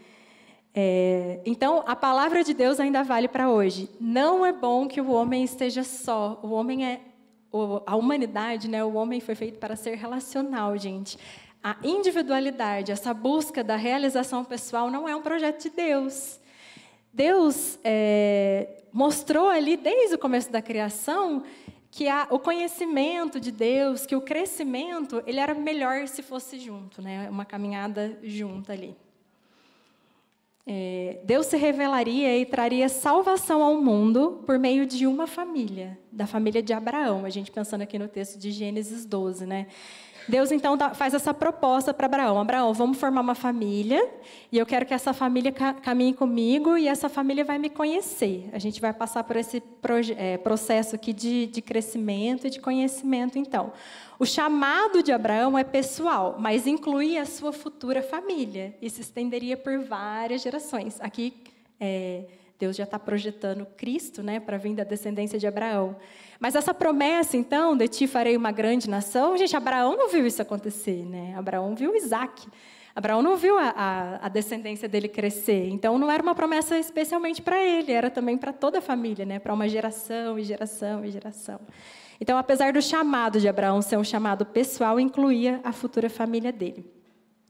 É, 0.77 1.39
então, 1.45 1.83
a 1.87 1.95
palavra 1.95 2.43
de 2.43 2.53
Deus 2.53 2.81
ainda 2.81 3.01
vale 3.01 3.29
para 3.29 3.49
hoje. 3.49 3.89
Não 3.99 4.45
é 4.45 4.51
bom 4.51 4.87
que 4.87 4.99
o 4.99 5.09
homem 5.11 5.43
esteja 5.43 5.83
só. 5.83 6.39
O 6.43 6.51
homem 6.51 6.85
é. 6.85 7.01
A 7.85 7.95
humanidade, 7.95 8.67
né, 8.67 8.83
o 8.83 8.95
homem 8.95 9.21
foi 9.21 9.33
feito 9.33 9.59
para 9.59 9.77
ser 9.77 9.95
relacional, 9.95 10.77
gente. 10.77 11.17
A 11.63 11.77
individualidade, 11.81 12.91
essa 12.91 13.13
busca 13.13 13.63
da 13.63 13.77
realização 13.77 14.43
pessoal, 14.43 14.91
não 14.91 15.07
é 15.07 15.15
um 15.15 15.21
projeto 15.21 15.63
de 15.63 15.69
Deus. 15.69 16.37
Deus 17.15 17.79
é, 17.81 18.83
mostrou 18.91 19.47
ali, 19.47 19.77
desde 19.77 20.15
o 20.15 20.19
começo 20.19 20.51
da 20.51 20.61
criação, 20.61 21.43
que 21.89 22.09
a, 22.09 22.27
o 22.29 22.37
conhecimento 22.37 23.39
de 23.39 23.53
Deus, 23.53 24.05
que 24.05 24.17
o 24.17 24.21
crescimento, 24.21 25.23
ele 25.25 25.39
era 25.39 25.53
melhor 25.53 26.09
se 26.09 26.21
fosse 26.21 26.59
junto, 26.59 27.01
né? 27.01 27.29
uma 27.29 27.45
caminhada 27.45 28.19
junta 28.21 28.73
ali. 28.73 28.93
É, 30.67 31.21
Deus 31.23 31.45
se 31.45 31.55
revelaria 31.55 32.37
e 32.37 32.45
traria 32.45 32.89
salvação 32.89 33.63
ao 33.63 33.79
mundo 33.79 34.43
por 34.45 34.59
meio 34.59 34.85
de 34.85 35.07
uma 35.07 35.25
família, 35.25 35.97
da 36.11 36.27
família 36.27 36.61
de 36.61 36.73
Abraão. 36.73 37.23
A 37.23 37.29
gente 37.29 37.49
pensando 37.49 37.83
aqui 37.83 37.97
no 37.97 38.09
texto 38.09 38.37
de 38.37 38.51
Gênesis 38.51 39.05
12, 39.05 39.45
né? 39.45 39.67
Deus 40.27 40.51
então 40.51 40.77
faz 40.93 41.13
essa 41.13 41.33
proposta 41.33 41.93
para 41.93 42.05
Abraão: 42.05 42.39
Abraão, 42.39 42.73
vamos 42.73 42.97
formar 42.97 43.21
uma 43.21 43.35
família 43.35 44.09
e 44.51 44.57
eu 44.57 44.65
quero 44.65 44.85
que 44.85 44.93
essa 44.93 45.13
família 45.13 45.51
caminhe 45.51 46.13
comigo 46.13 46.77
e 46.77 46.87
essa 46.87 47.07
família 47.07 47.43
vai 47.43 47.57
me 47.57 47.69
conhecer. 47.69 48.49
A 48.51 48.59
gente 48.59 48.81
vai 48.81 48.93
passar 48.93 49.23
por 49.23 49.35
esse 49.35 49.61
é, 50.17 50.37
processo 50.37 50.95
aqui 50.95 51.13
de, 51.13 51.47
de 51.47 51.61
crescimento 51.61 52.47
e 52.47 52.49
de 52.49 52.59
conhecimento. 52.59 53.37
Então, 53.37 53.71
o 54.17 54.25
chamado 54.25 55.03
de 55.03 55.11
Abraão 55.11 55.57
é 55.57 55.63
pessoal, 55.63 56.35
mas 56.39 56.65
inclui 56.65 57.17
a 57.17 57.25
sua 57.25 57.51
futura 57.51 58.01
família 58.01 58.75
e 58.81 58.89
se 58.89 59.01
estenderia 59.01 59.55
por 59.55 59.79
várias 59.79 60.41
gerações. 60.41 60.99
Aqui 61.01 61.33
é, 61.79 62.25
Deus 62.57 62.75
já 62.75 62.85
está 62.85 62.97
projetando 62.97 63.65
Cristo, 63.77 64.23
né, 64.23 64.39
para 64.39 64.57
vir 64.57 64.75
da 64.75 64.83
descendência 64.83 65.37
de 65.37 65.45
Abraão. 65.45 65.95
Mas 66.39 66.55
essa 66.55 66.73
promessa, 66.73 67.35
então, 67.37 67.75
de 67.75 67.87
ti 67.87 68.07
farei 68.07 68.35
uma 68.35 68.51
grande 68.51 68.89
nação, 68.89 69.37
gente, 69.37 69.55
Abraão 69.55 69.97
não 69.97 70.09
viu 70.09 70.25
isso 70.25 70.41
acontecer, 70.41 71.05
né? 71.05 71.33
Abraão 71.37 71.75
viu 71.75 71.95
Isaac. 71.95 72.47
Abraão 72.95 73.21
não 73.21 73.35
viu 73.35 73.57
a, 73.57 73.73
a, 73.75 74.25
a 74.25 74.29
descendência 74.29 74.87
dele 74.87 75.09
crescer. 75.09 75.67
Então, 75.69 75.97
não 75.97 76.09
era 76.09 76.23
uma 76.23 76.33
promessa 76.33 76.77
especialmente 76.77 77.41
para 77.41 77.61
ele, 77.61 77.91
era 77.91 78.09
também 78.09 78.37
para 78.37 78.53
toda 78.53 78.79
a 78.79 78.81
família, 78.81 79.25
né? 79.25 79.37
Para 79.37 79.53
uma 79.53 79.67
geração 79.67 80.39
e 80.39 80.43
geração 80.43 81.03
e 81.03 81.11
geração. 81.11 81.59
Então, 82.19 82.37
apesar 82.37 82.71
do 82.71 82.81
chamado 82.81 83.39
de 83.39 83.47
Abraão 83.49 83.81
ser 83.81 83.97
um 83.97 84.03
chamado 84.03 84.45
pessoal, 84.45 84.99
incluía 84.99 85.59
a 85.63 85.73
futura 85.73 86.09
família 86.09 86.51
dele. 86.51 86.89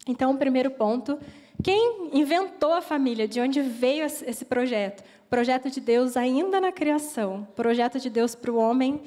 Então, 0.07 0.31
o 0.31 0.37
primeiro 0.37 0.71
ponto 0.71 1.19
quem 1.63 2.09
inventou 2.13 2.73
a 2.73 2.81
família? 2.81 3.27
De 3.27 3.39
onde 3.39 3.61
veio 3.61 4.05
esse 4.05 4.45
projeto? 4.45 5.03
Projeto 5.29 5.69
de 5.69 5.79
Deus 5.79 6.15
ainda 6.15 6.61
na 6.61 6.71
criação. 6.71 7.47
Projeto 7.55 7.99
de 7.99 8.09
Deus 8.09 8.35
para 8.35 8.51
o 8.51 8.57
homem 8.57 9.01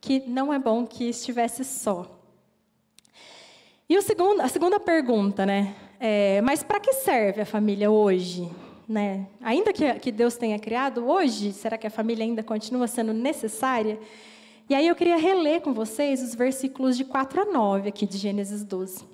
que 0.00 0.20
não 0.26 0.52
é 0.52 0.58
bom 0.58 0.86
que 0.86 1.08
estivesse 1.08 1.64
só. 1.64 2.18
E 3.88 4.00
segundo, 4.02 4.40
a 4.40 4.48
segunda 4.48 4.80
pergunta, 4.80 5.46
né? 5.46 5.74
É, 6.00 6.40
mas 6.42 6.62
para 6.62 6.80
que 6.80 6.92
serve 6.94 7.42
a 7.42 7.46
família 7.46 7.90
hoje? 7.90 8.50
Né? 8.88 9.26
Ainda 9.40 9.72
que, 9.72 9.94
que 10.00 10.10
Deus 10.10 10.36
tenha 10.36 10.58
criado, 10.58 11.06
hoje, 11.06 11.52
será 11.52 11.78
que 11.78 11.86
a 11.86 11.90
família 11.90 12.24
ainda 12.24 12.42
continua 12.42 12.88
sendo 12.88 13.12
necessária? 13.12 13.98
E 14.68 14.74
aí 14.74 14.88
eu 14.88 14.96
queria 14.96 15.16
reler 15.16 15.60
com 15.60 15.72
vocês 15.72 16.22
os 16.22 16.34
versículos 16.34 16.96
de 16.96 17.04
4 17.04 17.42
a 17.42 17.44
9 17.44 17.88
aqui 17.88 18.06
de 18.06 18.18
Gênesis 18.18 18.64
12. 18.64 19.04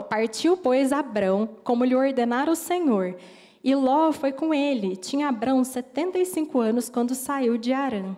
Partiu, 0.00 0.56
pois, 0.56 0.92
Abrão, 0.92 1.48
como 1.64 1.84
lhe 1.84 1.96
ordenara 1.96 2.50
o 2.50 2.54
Senhor, 2.54 3.16
e 3.64 3.74
Ló 3.74 4.12
foi 4.12 4.30
com 4.30 4.54
ele. 4.54 4.94
Tinha 4.94 5.28
Abrão 5.28 5.64
75 5.64 6.60
anos 6.60 6.88
quando 6.88 7.16
saiu 7.16 7.58
de 7.58 7.72
Arã. 7.72 8.16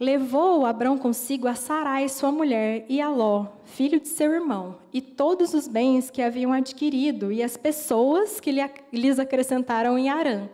Levou 0.00 0.64
Abrão 0.64 0.96
consigo 0.96 1.46
a 1.46 1.54
Sarai, 1.54 2.08
sua 2.08 2.32
mulher, 2.32 2.86
e 2.88 3.00
a 3.00 3.10
Ló, 3.10 3.46
filho 3.64 4.00
de 4.00 4.08
seu 4.08 4.32
irmão, 4.32 4.78
e 4.92 5.00
todos 5.00 5.52
os 5.52 5.68
bens 5.68 6.10
que 6.10 6.22
haviam 6.22 6.52
adquirido, 6.54 7.30
e 7.30 7.42
as 7.42 7.56
pessoas 7.56 8.40
que 8.40 8.50
lhes 8.90 9.18
acrescentaram 9.18 9.98
em 9.98 10.08
Arã. 10.08 10.48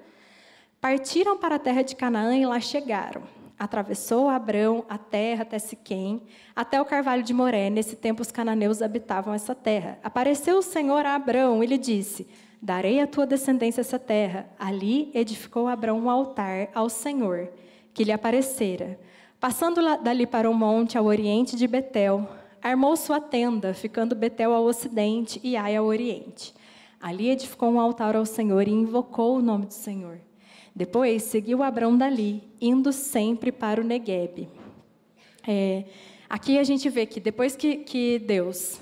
Partiram 0.81 1.39
para 1.39 1.55
a 1.55 1.61
terra 1.61 1.83
de 1.83 1.95
Canaã 1.95 2.37
e 2.37 2.45
lá 2.45 2.61
chegaram. 2.61 3.23
Atravessou 3.59 4.29
Abrão 4.29 4.85
a 4.89 4.99
terra 4.99 5.43
até 5.43 5.59
Siquém, 5.59 6.23
até 6.55 6.81
o 6.81 6.85
carvalho 6.85 7.23
de 7.23 7.33
Moré. 7.33 7.71
Nesse 7.71 7.97
tempo 7.97 8.21
os 8.21 8.31
cananeus 8.31 8.83
habitavam 8.83 9.33
essa 9.33 9.55
terra. 9.55 9.99
Apareceu 10.05 10.59
o 10.59 10.63
Senhor 10.63 11.07
a 11.07 11.15
Abrão 11.15 11.65
e 11.65 11.67
lhe 11.67 11.79
disse: 11.79 12.29
Darei 12.61 13.01
à 13.01 13.07
tua 13.07 13.27
descendência 13.27 13.81
essa 13.81 13.99
terra. 13.99 14.47
Ali 14.59 15.11
edificou 15.15 15.69
Abrão 15.69 15.99
um 15.99 16.11
altar 16.11 16.69
ao 16.75 16.91
Senhor, 16.91 17.49
que 17.95 18.05
lhe 18.05 18.13
aparecera. 18.13 18.99
Passando 19.41 19.81
dali 20.03 20.27
para 20.27 20.51
o 20.51 20.55
monte 20.55 20.99
ao 20.99 21.05
oriente 21.05 21.57
de 21.57 21.67
Betel, 21.67 22.29
armou 22.63 22.97
sua 22.97 23.21
tenda, 23.21 23.73
ficando 23.73 24.15
Betel 24.15 24.53
ao 24.53 24.65
ocidente 24.65 25.41
e 25.43 25.57
Ai 25.57 25.77
ao 25.77 25.87
oriente. 25.87 26.55
Ali 27.01 27.31
edificou 27.31 27.71
um 27.71 27.81
altar 27.81 28.17
ao 28.17 28.27
Senhor 28.27 28.67
e 28.67 28.73
invocou 28.73 29.37
o 29.37 29.43
nome 29.43 29.67
do 29.67 29.75
Senhor. 29.75 30.19
Depois 30.77 31.23
seguiu 31.23 31.63
Abrão 31.63 31.97
dali, 31.97 32.43
indo 32.61 32.93
sempre 32.93 33.51
para 33.51 33.81
o 33.81 33.85
Negueb. 33.85 34.47
É, 35.49 35.85
aqui 36.29 36.59
a 36.59 36.65
gente 36.65 36.91
vê 36.91 37.07
que 37.07 37.19
depois 37.19 37.57
que, 37.57 37.77
que 37.77 38.19
Deus 38.19 38.79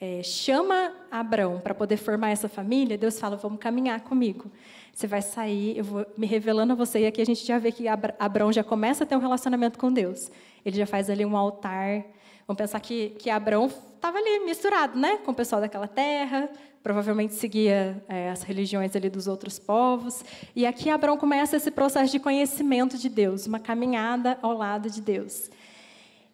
é, 0.00 0.22
chama 0.22 0.94
Abrão 1.10 1.58
para 1.58 1.74
poder 1.74 1.96
formar 1.96 2.30
essa 2.30 2.48
família, 2.48 2.96
Deus 2.96 3.18
fala: 3.18 3.36
Vamos 3.36 3.58
caminhar 3.58 4.00
comigo. 4.02 4.48
Você 4.94 5.08
vai 5.08 5.22
sair, 5.22 5.76
eu 5.76 5.82
vou 5.82 6.06
me 6.16 6.24
revelando 6.24 6.72
a 6.72 6.76
você. 6.76 7.00
E 7.00 7.06
aqui 7.06 7.20
a 7.20 7.26
gente 7.26 7.44
já 7.44 7.58
vê 7.58 7.72
que 7.72 7.86
Abrão 7.88 8.52
já 8.52 8.62
começa 8.62 9.02
a 9.02 9.06
ter 9.08 9.16
um 9.16 9.20
relacionamento 9.20 9.80
com 9.80 9.92
Deus. 9.92 10.30
Ele 10.64 10.76
já 10.76 10.86
faz 10.86 11.10
ali 11.10 11.26
um 11.26 11.36
altar. 11.36 12.04
Vamos 12.46 12.58
pensar 12.58 12.78
que, 12.78 13.10
que 13.18 13.28
Abrão 13.28 13.66
estava 13.66 14.18
ali 14.18 14.38
misturado 14.44 14.96
né, 14.98 15.16
com 15.18 15.32
o 15.32 15.34
pessoal 15.34 15.60
daquela 15.60 15.88
terra, 15.88 16.48
provavelmente 16.80 17.34
seguia 17.34 18.00
é, 18.08 18.30
as 18.30 18.42
religiões 18.42 18.94
ali 18.94 19.10
dos 19.10 19.26
outros 19.26 19.58
povos. 19.58 20.24
E 20.54 20.64
aqui 20.64 20.88
Abraão 20.88 21.16
começa 21.16 21.56
esse 21.56 21.72
processo 21.72 22.12
de 22.12 22.20
conhecimento 22.20 22.96
de 22.96 23.08
Deus, 23.08 23.48
uma 23.48 23.58
caminhada 23.58 24.38
ao 24.40 24.56
lado 24.56 24.88
de 24.88 25.00
Deus. 25.00 25.50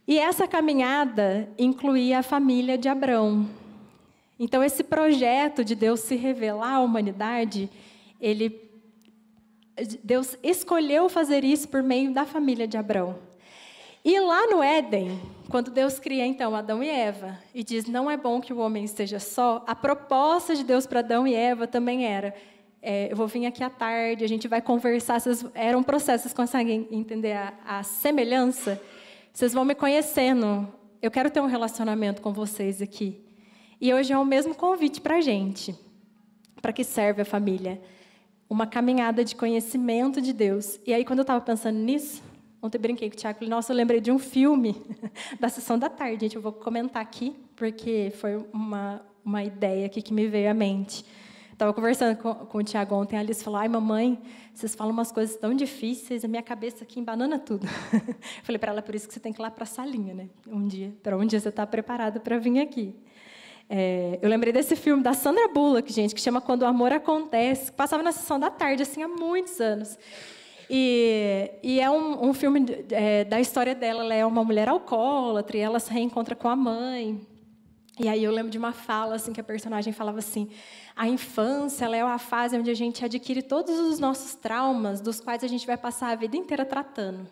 E 0.06 0.18
essa 0.18 0.46
caminhada 0.46 1.48
incluía 1.58 2.18
a 2.18 2.22
família 2.22 2.76
de 2.76 2.88
Abraão. 2.88 3.48
Então 4.38 4.62
esse 4.62 4.84
projeto 4.84 5.64
de 5.64 5.74
Deus 5.74 6.00
se 6.00 6.16
revelar 6.16 6.74
à 6.74 6.80
humanidade, 6.80 7.70
ele 8.20 8.70
Deus 10.04 10.36
escolheu 10.42 11.08
fazer 11.08 11.44
isso 11.44 11.66
por 11.68 11.82
meio 11.82 12.12
da 12.12 12.26
família 12.26 12.68
de 12.68 12.76
Abraão. 12.76 13.16
E 14.04 14.18
lá 14.18 14.48
no 14.48 14.62
Éden, 14.62 15.18
quando 15.52 15.70
Deus 15.70 16.00
cria 16.00 16.26
então 16.26 16.56
Adão 16.56 16.82
e 16.82 16.88
Eva 16.88 17.38
e 17.54 17.62
diz 17.62 17.84
não 17.84 18.10
é 18.10 18.16
bom 18.16 18.40
que 18.40 18.54
o 18.54 18.58
homem 18.58 18.84
esteja 18.84 19.20
só, 19.20 19.62
a 19.66 19.74
proposta 19.74 20.56
de 20.56 20.64
Deus 20.64 20.86
para 20.86 21.00
Adão 21.00 21.26
e 21.28 21.34
Eva 21.34 21.66
também 21.66 22.06
era 22.06 22.34
é, 22.80 23.12
eu 23.12 23.16
vou 23.16 23.28
vir 23.28 23.44
aqui 23.44 23.62
à 23.62 23.70
tarde, 23.70 24.24
a 24.24 24.28
gente 24.28 24.48
vai 24.48 24.60
conversar. 24.60 25.20
Vocês, 25.20 25.46
era 25.54 25.78
um 25.78 25.84
processo, 25.84 26.22
vocês 26.22 26.34
conseguem 26.34 26.88
entender 26.90 27.34
a, 27.34 27.52
a 27.64 27.82
semelhança? 27.84 28.80
Vocês 29.32 29.52
vão 29.52 29.64
me 29.64 29.72
conhecendo. 29.72 30.66
Eu 31.00 31.08
quero 31.08 31.30
ter 31.30 31.40
um 31.40 31.46
relacionamento 31.46 32.20
com 32.20 32.32
vocês 32.32 32.82
aqui. 32.82 33.24
E 33.80 33.94
hoje 33.94 34.12
é 34.12 34.18
o 34.18 34.24
mesmo 34.24 34.52
convite 34.52 35.00
para 35.00 35.18
a 35.18 35.20
gente. 35.20 35.78
Para 36.60 36.72
que 36.72 36.82
serve 36.82 37.22
a 37.22 37.24
família? 37.24 37.80
Uma 38.50 38.66
caminhada 38.66 39.24
de 39.24 39.36
conhecimento 39.36 40.20
de 40.20 40.32
Deus. 40.32 40.80
E 40.84 40.92
aí, 40.92 41.04
quando 41.04 41.20
eu 41.20 41.22
estava 41.24 41.40
pensando 41.40 41.78
nisso, 41.78 42.20
Ontem 42.62 42.78
eu 42.78 42.80
brinquei 42.80 43.10
com 43.10 43.16
o 43.16 43.18
Tiago, 43.18 43.44
nossa, 43.46 43.72
eu 43.72 43.76
lembrei 43.76 44.00
de 44.00 44.12
um 44.12 44.20
filme 44.20 44.80
da 45.40 45.48
sessão 45.48 45.76
da 45.76 45.90
tarde, 45.90 46.26
gente, 46.26 46.36
eu 46.36 46.42
vou 46.42 46.52
comentar 46.52 47.02
aqui, 47.02 47.34
porque 47.56 48.12
foi 48.14 48.36
uma, 48.52 49.02
uma 49.24 49.42
ideia 49.42 49.86
aqui 49.86 50.00
que 50.00 50.14
me 50.14 50.28
veio 50.28 50.48
à 50.48 50.54
mente. 50.54 51.04
Estava 51.50 51.72
conversando 51.74 52.16
com, 52.16 52.32
com, 52.32 52.58
o 52.58 52.62
Tiago 52.62 52.94
ontem, 52.94 53.16
a 53.16 53.20
Alice 53.20 53.42
falou, 53.42 53.58
ai, 53.58 53.68
mamãe, 53.68 54.16
vocês 54.54 54.76
falam 54.76 54.92
umas 54.92 55.10
coisas 55.10 55.34
tão 55.36 55.52
difíceis, 55.52 56.24
a 56.24 56.28
minha 56.28 56.42
cabeça 56.42 56.84
aqui 56.84 57.00
embanana 57.00 57.36
tudo. 57.36 57.66
falei 58.44 58.60
para 58.60 58.70
ela, 58.70 58.80
por 58.80 58.94
isso 58.94 59.08
que 59.08 59.14
você 59.14 59.18
tem 59.18 59.32
que 59.32 59.40
ir 59.40 59.42
lá 59.42 59.50
para 59.50 59.64
a 59.64 59.66
salinha, 59.66 60.14
né? 60.14 60.28
Um 60.46 60.68
dia, 60.68 60.94
para 61.02 61.16
um 61.16 61.26
dia 61.26 61.40
você 61.40 61.48
está 61.48 61.66
preparada 61.66 62.20
para 62.20 62.38
vir 62.38 62.60
aqui. 62.60 62.94
É, 63.68 64.20
eu 64.22 64.28
lembrei 64.28 64.52
desse 64.52 64.76
filme 64.76 65.02
da 65.02 65.14
Sandra 65.14 65.48
Bullock, 65.48 65.92
gente, 65.92 66.14
que 66.14 66.20
chama 66.20 66.40
Quando 66.40 66.62
o 66.62 66.66
Amor 66.66 66.92
Acontece, 66.92 67.72
que 67.72 67.76
passava 67.76 68.04
na 68.04 68.12
sessão 68.12 68.38
da 68.38 68.50
tarde, 68.50 68.82
assim, 68.82 69.02
há 69.02 69.08
muitos 69.08 69.60
anos. 69.60 69.98
E, 70.74 71.50
e 71.62 71.80
é 71.80 71.90
um, 71.90 72.30
um 72.30 72.32
filme 72.32 72.64
é, 72.90 73.24
da 73.24 73.38
história 73.38 73.74
dela. 73.74 74.02
Ela 74.04 74.14
é 74.14 74.24
uma 74.24 74.42
mulher 74.42 74.70
alcoólatra 74.70 75.58
e 75.58 75.60
ela 75.60 75.78
se 75.78 75.92
reencontra 75.92 76.34
com 76.34 76.48
a 76.48 76.56
mãe. 76.56 77.20
E 78.00 78.08
aí 78.08 78.24
eu 78.24 78.32
lembro 78.32 78.50
de 78.50 78.56
uma 78.56 78.72
fala 78.72 79.16
assim 79.16 79.34
que 79.34 79.40
a 79.40 79.44
personagem 79.44 79.92
falava 79.92 80.20
assim: 80.20 80.48
a 80.96 81.06
infância 81.06 81.84
é 81.94 82.00
a 82.00 82.16
fase 82.16 82.56
onde 82.56 82.70
a 82.70 82.74
gente 82.74 83.04
adquire 83.04 83.42
todos 83.42 83.78
os 83.78 83.98
nossos 83.98 84.34
traumas, 84.34 85.02
dos 85.02 85.20
quais 85.20 85.44
a 85.44 85.46
gente 85.46 85.66
vai 85.66 85.76
passar 85.76 86.08
a 86.08 86.14
vida 86.14 86.38
inteira 86.38 86.64
tratando. 86.64 87.28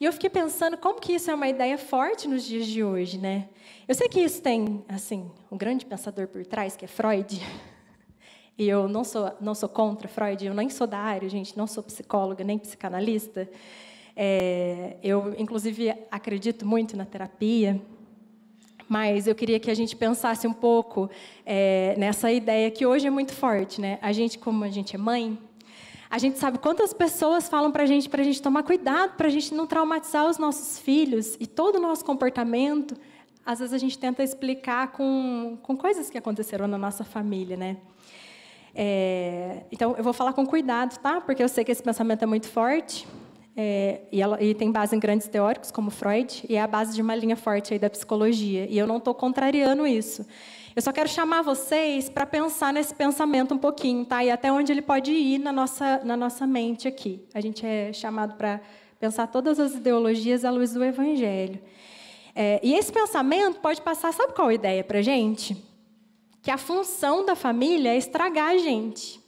E 0.00 0.04
eu 0.04 0.12
fiquei 0.12 0.30
pensando 0.30 0.76
como 0.76 1.00
que 1.00 1.12
isso 1.12 1.28
é 1.28 1.34
uma 1.34 1.48
ideia 1.48 1.76
forte 1.76 2.28
nos 2.28 2.44
dias 2.44 2.68
de 2.68 2.84
hoje, 2.84 3.18
né? 3.18 3.48
Eu 3.88 3.96
sei 3.96 4.08
que 4.08 4.20
isso 4.20 4.40
tem, 4.40 4.84
assim, 4.88 5.28
um 5.50 5.58
grande 5.58 5.84
pensador 5.84 6.28
por 6.28 6.46
trás, 6.46 6.76
que 6.76 6.84
é 6.84 6.88
Freud. 6.88 7.42
E 8.58 8.68
eu 8.68 8.88
não 8.88 9.04
sou, 9.04 9.32
não 9.40 9.54
sou 9.54 9.68
contra 9.68 10.08
Freud, 10.08 10.44
eu 10.44 10.54
nem 10.54 10.68
sou 10.68 10.86
da 10.86 10.98
área, 10.98 11.28
gente, 11.28 11.56
não 11.56 11.66
sou 11.66 11.82
psicóloga 11.82 12.44
nem 12.44 12.58
psicanalista. 12.58 13.48
É, 14.14 14.96
eu, 15.02 15.34
inclusive, 15.38 15.94
acredito 16.10 16.66
muito 16.66 16.96
na 16.96 17.06
terapia, 17.06 17.80
mas 18.88 19.26
eu 19.26 19.34
queria 19.34 19.60
que 19.60 19.70
a 19.70 19.74
gente 19.74 19.94
pensasse 19.96 20.46
um 20.46 20.52
pouco 20.52 21.08
é, 21.46 21.94
nessa 21.96 22.30
ideia 22.30 22.70
que 22.70 22.84
hoje 22.84 23.06
é 23.06 23.10
muito 23.10 23.32
forte, 23.32 23.80
né? 23.80 23.98
A 24.02 24.12
gente, 24.12 24.38
como 24.38 24.64
a 24.64 24.68
gente 24.68 24.96
é 24.96 24.98
mãe, 24.98 25.38
a 26.10 26.18
gente 26.18 26.40
sabe 26.40 26.58
quantas 26.58 26.92
pessoas 26.92 27.48
falam 27.48 27.70
para 27.70 27.84
a 27.84 27.86
gente 27.86 28.08
para 28.08 28.20
a 28.20 28.24
gente 28.24 28.42
tomar 28.42 28.64
cuidado, 28.64 29.16
para 29.16 29.28
a 29.28 29.30
gente 29.30 29.54
não 29.54 29.64
traumatizar 29.64 30.28
os 30.28 30.38
nossos 30.38 30.76
filhos 30.76 31.36
e 31.38 31.46
todo 31.46 31.76
o 31.76 31.80
nosso 31.80 32.04
comportamento. 32.04 32.96
Às 33.46 33.60
vezes 33.60 33.72
a 33.72 33.78
gente 33.78 33.96
tenta 33.96 34.24
explicar 34.24 34.90
com, 34.90 35.56
com 35.62 35.76
coisas 35.76 36.10
que 36.10 36.18
aconteceram 36.18 36.66
na 36.66 36.76
nossa 36.76 37.04
família, 37.04 37.56
né? 37.56 37.76
É, 38.74 39.64
então, 39.70 39.94
eu 39.96 40.04
vou 40.04 40.12
falar 40.12 40.32
com 40.32 40.46
cuidado, 40.46 40.98
tá? 40.98 41.20
Porque 41.20 41.42
eu 41.42 41.48
sei 41.48 41.64
que 41.64 41.72
esse 41.72 41.82
pensamento 41.82 42.22
é 42.22 42.26
muito 42.26 42.48
forte 42.48 43.06
é, 43.56 44.02
e, 44.12 44.22
ela, 44.22 44.42
e, 44.42 44.54
tem 44.54 44.70
base 44.70 44.94
em 44.94 44.98
grandes 44.98 45.26
teóricos 45.28 45.70
como 45.70 45.90
Freud 45.90 46.44
e 46.48 46.54
é 46.54 46.62
a 46.62 46.66
base 46.66 46.94
de 46.94 47.02
uma 47.02 47.14
linha 47.14 47.36
forte 47.36 47.72
aí 47.72 47.78
da 47.78 47.90
psicologia. 47.90 48.66
E 48.70 48.78
eu 48.78 48.86
não 48.86 48.98
estou 48.98 49.14
contrariando 49.14 49.86
isso. 49.86 50.24
Eu 50.74 50.80
só 50.80 50.92
quero 50.92 51.08
chamar 51.08 51.42
vocês 51.42 52.08
para 52.08 52.24
pensar 52.24 52.72
nesse 52.72 52.94
pensamento 52.94 53.52
um 53.52 53.58
pouquinho, 53.58 54.04
tá? 54.04 54.24
E 54.24 54.30
até 54.30 54.52
onde 54.52 54.70
ele 54.70 54.82
pode 54.82 55.10
ir 55.10 55.38
na 55.38 55.52
nossa 55.52 56.00
na 56.04 56.16
nossa 56.16 56.46
mente 56.46 56.86
aqui. 56.86 57.20
A 57.34 57.40
gente 57.40 57.66
é 57.66 57.92
chamado 57.92 58.34
para 58.36 58.60
pensar 59.00 59.26
todas 59.26 59.58
as 59.58 59.74
ideologias 59.74 60.44
à 60.44 60.50
luz 60.50 60.72
do 60.72 60.84
Evangelho. 60.84 61.60
É, 62.34 62.60
e 62.62 62.74
esse 62.74 62.92
pensamento 62.92 63.58
pode 63.60 63.82
passar, 63.82 64.12
sabe 64.12 64.32
qual 64.32 64.52
ideia 64.52 64.84
para 64.84 65.02
gente? 65.02 65.56
Que 66.42 66.50
a 66.50 66.58
função 66.58 67.24
da 67.24 67.34
família 67.34 67.94
é 67.94 67.96
estragar 67.96 68.50
a 68.50 68.58
gente. 68.58 69.20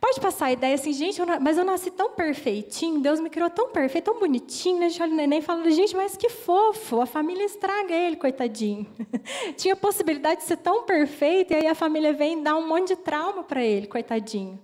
Pode 0.00 0.20
passar 0.20 0.46
a 0.46 0.52
ideia 0.52 0.76
assim, 0.76 0.92
gente, 0.92 1.18
eu 1.20 1.26
mas 1.40 1.58
eu 1.58 1.64
nasci 1.64 1.90
tão 1.90 2.12
perfeitinho, 2.12 3.00
Deus 3.00 3.18
me 3.18 3.28
criou 3.28 3.50
tão 3.50 3.70
perfeito, 3.70 4.04
tão 4.04 4.20
bonitinho, 4.20 4.78
né? 4.78 4.86
A 4.86 4.88
gente 4.88 5.02
olha 5.02 5.12
o 5.12 5.16
neném 5.16 5.40
e 5.40 5.42
fala, 5.42 5.68
gente, 5.70 5.96
mas 5.96 6.16
que 6.16 6.28
fofo, 6.28 7.00
a 7.00 7.06
família 7.06 7.44
estraga 7.44 7.92
ele, 7.92 8.14
coitadinho. 8.14 8.86
Tinha 9.56 9.74
possibilidade 9.74 10.42
de 10.42 10.46
ser 10.46 10.58
tão 10.58 10.84
perfeito, 10.84 11.52
e 11.52 11.56
aí 11.56 11.66
a 11.66 11.74
família 11.74 12.12
vem 12.12 12.40
dar 12.40 12.56
um 12.56 12.68
monte 12.68 12.88
de 12.88 12.96
trauma 12.96 13.42
para 13.42 13.64
ele, 13.64 13.88
coitadinho. 13.88 14.60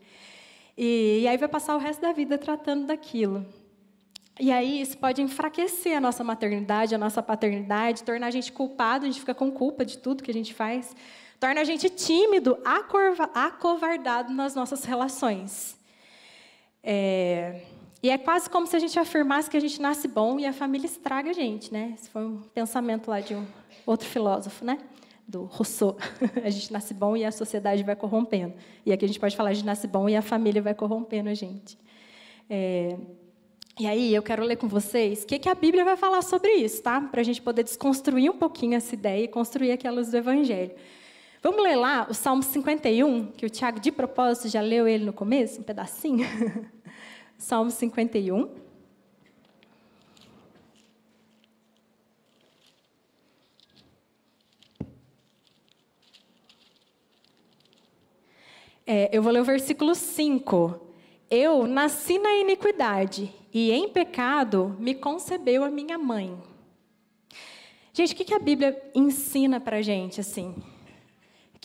E, 0.78 1.22
e 1.22 1.28
aí 1.28 1.36
vai 1.36 1.48
passar 1.48 1.74
o 1.74 1.78
resto 1.78 2.00
da 2.00 2.12
vida 2.12 2.38
tratando 2.38 2.86
daquilo. 2.86 3.44
E 4.38 4.52
aí 4.52 4.80
isso 4.80 4.96
pode 4.98 5.20
enfraquecer 5.20 5.96
a 5.96 6.00
nossa 6.00 6.22
maternidade, 6.22 6.94
a 6.94 6.98
nossa 6.98 7.22
paternidade, 7.22 8.04
tornar 8.04 8.28
a 8.28 8.30
gente 8.30 8.52
culpado, 8.52 9.04
a 9.04 9.08
gente 9.08 9.20
fica 9.20 9.34
com 9.34 9.50
culpa 9.50 9.84
de 9.84 9.98
tudo 9.98 10.22
que 10.22 10.30
a 10.30 10.34
gente 10.34 10.54
faz 10.54 10.94
torna 11.44 11.60
a 11.60 11.64
gente 11.64 11.90
tímido, 11.90 12.56
acovardado 13.34 14.32
nas 14.32 14.54
nossas 14.54 14.82
relações. 14.86 15.78
É, 16.82 17.60
e 18.02 18.08
é 18.08 18.16
quase 18.16 18.48
como 18.48 18.66
se 18.66 18.74
a 18.74 18.78
gente 18.78 18.98
afirmasse 18.98 19.50
que 19.50 19.56
a 19.58 19.60
gente 19.60 19.78
nasce 19.78 20.08
bom 20.08 20.40
e 20.40 20.46
a 20.46 20.54
família 20.54 20.86
estraga 20.86 21.28
a 21.28 21.32
gente, 21.34 21.70
né? 21.70 21.92
Esse 21.94 22.08
foi 22.08 22.24
um 22.24 22.40
pensamento 22.54 23.10
lá 23.10 23.20
de 23.20 23.34
um 23.34 23.44
outro 23.84 24.08
filósofo, 24.08 24.64
né? 24.64 24.78
Do 25.28 25.44
Rousseau. 25.44 25.98
A 26.42 26.48
gente 26.48 26.72
nasce 26.72 26.94
bom 26.94 27.14
e 27.14 27.26
a 27.26 27.32
sociedade 27.32 27.82
vai 27.82 27.94
corrompendo. 27.94 28.54
E 28.86 28.92
aqui 28.92 29.04
a 29.04 29.08
gente 29.08 29.20
pode 29.20 29.36
falar, 29.36 29.52
gente 29.52 29.66
nasce 29.66 29.86
bom 29.86 30.08
e 30.08 30.16
a 30.16 30.22
família 30.22 30.62
vai 30.62 30.74
corrompendo 30.74 31.28
a 31.28 31.34
gente. 31.34 31.78
É, 32.48 32.96
e 33.78 33.86
aí 33.86 34.14
eu 34.14 34.22
quero 34.22 34.44
ler 34.44 34.56
com 34.56 34.66
vocês 34.66 35.24
o 35.24 35.26
que, 35.26 35.38
que 35.38 35.48
a 35.50 35.54
Bíblia 35.54 35.84
vai 35.84 35.96
falar 35.98 36.22
sobre 36.22 36.52
isso, 36.54 36.82
tá? 36.82 37.02
Para 37.02 37.20
a 37.20 37.24
gente 37.24 37.42
poder 37.42 37.64
desconstruir 37.64 38.30
um 38.30 38.38
pouquinho 38.38 38.76
essa 38.76 38.94
ideia 38.94 39.24
e 39.24 39.28
construir 39.28 39.72
aquelas 39.72 40.10
do 40.10 40.16
Evangelho. 40.16 40.72
Vamos 41.46 41.62
ler 41.62 41.76
lá 41.76 42.06
o 42.08 42.14
Salmo 42.14 42.42
51, 42.42 43.32
que 43.32 43.44
o 43.44 43.50
Tiago, 43.50 43.78
de 43.78 43.92
propósito, 43.92 44.48
já 44.48 44.62
leu 44.62 44.88
ele 44.88 45.04
no 45.04 45.12
começo, 45.12 45.60
um 45.60 45.62
pedacinho? 45.62 46.26
Salmo 47.36 47.70
51. 47.70 48.48
É, 58.86 59.10
eu 59.12 59.22
vou 59.22 59.30
ler 59.30 59.40
o 59.40 59.44
versículo 59.44 59.94
5. 59.94 60.80
Eu 61.30 61.66
nasci 61.66 62.18
na 62.18 62.34
iniquidade, 62.36 63.30
e 63.52 63.70
em 63.70 63.86
pecado 63.90 64.74
me 64.80 64.94
concebeu 64.94 65.62
a 65.62 65.68
minha 65.68 65.98
mãe. 65.98 66.34
Gente, 67.92 68.14
o 68.14 68.16
que 68.16 68.32
a 68.32 68.38
Bíblia 68.38 68.82
ensina 68.94 69.60
para 69.60 69.82
gente 69.82 70.22
assim? 70.22 70.54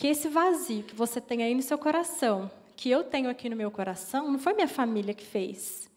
Que 0.00 0.06
esse 0.06 0.28
vazio 0.30 0.82
que 0.82 0.94
você 0.94 1.20
tem 1.20 1.42
aí 1.42 1.54
no 1.54 1.60
seu 1.60 1.76
coração, 1.76 2.50
que 2.74 2.90
eu 2.90 3.04
tenho 3.04 3.28
aqui 3.28 3.50
no 3.50 3.54
meu 3.54 3.70
coração, 3.70 4.32
não 4.32 4.38
foi 4.38 4.54
minha 4.54 4.66
família 4.66 5.12
que 5.12 5.26
fez. 5.26 5.90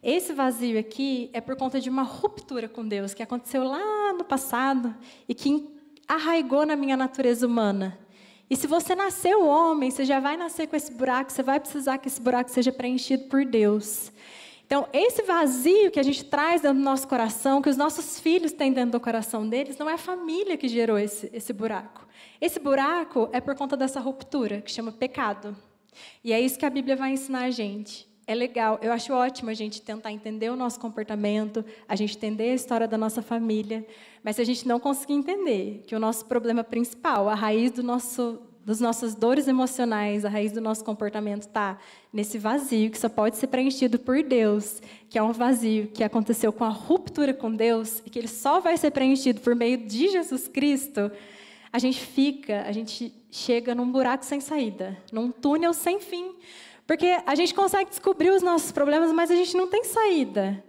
Esse 0.00 0.32
vazio 0.32 0.78
aqui 0.78 1.28
é 1.32 1.40
por 1.40 1.56
conta 1.56 1.80
de 1.80 1.90
uma 1.90 2.04
ruptura 2.04 2.68
com 2.68 2.86
Deus 2.86 3.12
que 3.12 3.24
aconteceu 3.24 3.64
lá 3.64 4.12
no 4.12 4.22
passado 4.22 4.94
e 5.28 5.34
que 5.34 5.68
arraigou 6.06 6.64
na 6.64 6.76
minha 6.76 6.96
natureza 6.96 7.44
humana. 7.44 7.98
E 8.48 8.54
se 8.54 8.68
você 8.68 8.94
nasceu 8.94 9.44
homem, 9.44 9.90
você 9.90 10.04
já 10.04 10.20
vai 10.20 10.36
nascer 10.36 10.68
com 10.68 10.76
esse 10.76 10.92
buraco, 10.92 11.32
você 11.32 11.42
vai 11.42 11.58
precisar 11.58 11.98
que 11.98 12.06
esse 12.06 12.20
buraco 12.20 12.50
seja 12.52 12.70
preenchido 12.70 13.24
por 13.24 13.44
Deus. 13.44 14.12
Então, 14.70 14.86
esse 14.92 15.22
vazio 15.22 15.90
que 15.90 15.98
a 15.98 16.02
gente 16.04 16.24
traz 16.24 16.60
dentro 16.60 16.78
do 16.78 16.84
nosso 16.84 17.08
coração, 17.08 17.60
que 17.60 17.68
os 17.68 17.76
nossos 17.76 18.20
filhos 18.20 18.52
têm 18.52 18.72
dentro 18.72 18.92
do 18.92 19.00
coração 19.00 19.48
deles, 19.48 19.76
não 19.76 19.90
é 19.90 19.94
a 19.94 19.98
família 19.98 20.56
que 20.56 20.68
gerou 20.68 20.96
esse, 20.96 21.28
esse 21.32 21.52
buraco. 21.52 22.06
Esse 22.40 22.60
buraco 22.60 23.28
é 23.32 23.40
por 23.40 23.56
conta 23.56 23.76
dessa 23.76 23.98
ruptura, 23.98 24.60
que 24.60 24.70
chama 24.70 24.92
pecado. 24.92 25.56
E 26.22 26.32
é 26.32 26.40
isso 26.40 26.56
que 26.56 26.64
a 26.64 26.70
Bíblia 26.70 26.94
vai 26.94 27.10
ensinar 27.10 27.46
a 27.46 27.50
gente. 27.50 28.08
É 28.28 28.32
legal, 28.32 28.78
eu 28.80 28.92
acho 28.92 29.12
ótimo 29.12 29.50
a 29.50 29.54
gente 29.54 29.82
tentar 29.82 30.12
entender 30.12 30.50
o 30.50 30.54
nosso 30.56 30.78
comportamento, 30.78 31.64
a 31.88 31.96
gente 31.96 32.16
entender 32.16 32.52
a 32.52 32.54
história 32.54 32.86
da 32.86 32.96
nossa 32.96 33.20
família, 33.20 33.84
mas 34.22 34.36
se 34.36 34.42
a 34.42 34.46
gente 34.46 34.68
não 34.68 34.78
conseguir 34.78 35.14
entender 35.14 35.82
que 35.84 35.96
o 35.96 35.98
nosso 35.98 36.26
problema 36.26 36.62
principal, 36.62 37.28
a 37.28 37.34
raiz 37.34 37.72
do 37.72 37.82
nosso, 37.82 38.40
das 38.64 38.80
nossas 38.80 39.14
dores 39.14 39.48
emocionais, 39.48 40.24
a 40.24 40.28
raiz 40.28 40.52
do 40.52 40.60
nosso 40.60 40.84
comportamento 40.84 41.42
está 41.42 41.78
nesse 42.12 42.38
vazio 42.38 42.90
que 42.90 42.98
só 42.98 43.08
pode 43.08 43.36
ser 43.36 43.46
preenchido 43.46 43.98
por 43.98 44.22
Deus, 44.22 44.82
que 45.08 45.18
é 45.18 45.22
um 45.22 45.32
vazio 45.32 45.88
que 45.88 46.04
aconteceu 46.04 46.52
com 46.52 46.64
a 46.64 46.68
ruptura 46.68 47.32
com 47.32 47.54
Deus 47.54 48.02
e 48.04 48.10
que 48.10 48.18
ele 48.18 48.28
só 48.28 48.60
vai 48.60 48.76
ser 48.76 48.90
preenchido 48.90 49.40
por 49.40 49.54
meio 49.54 49.78
de 49.78 50.08
Jesus 50.08 50.46
Cristo, 50.46 51.10
a 51.72 51.78
gente 51.78 52.00
fica, 52.00 52.62
a 52.62 52.72
gente 52.72 53.14
chega 53.30 53.74
num 53.74 53.90
buraco 53.90 54.24
sem 54.24 54.40
saída, 54.40 54.96
num 55.12 55.30
túnel 55.30 55.72
sem 55.72 56.00
fim. 56.00 56.34
Porque 56.86 57.06
a 57.24 57.34
gente 57.36 57.54
consegue 57.54 57.88
descobrir 57.88 58.30
os 58.30 58.42
nossos 58.42 58.72
problemas, 58.72 59.12
mas 59.12 59.30
a 59.30 59.36
gente 59.36 59.56
não 59.56 59.68
tem 59.68 59.84
saída. 59.84 60.62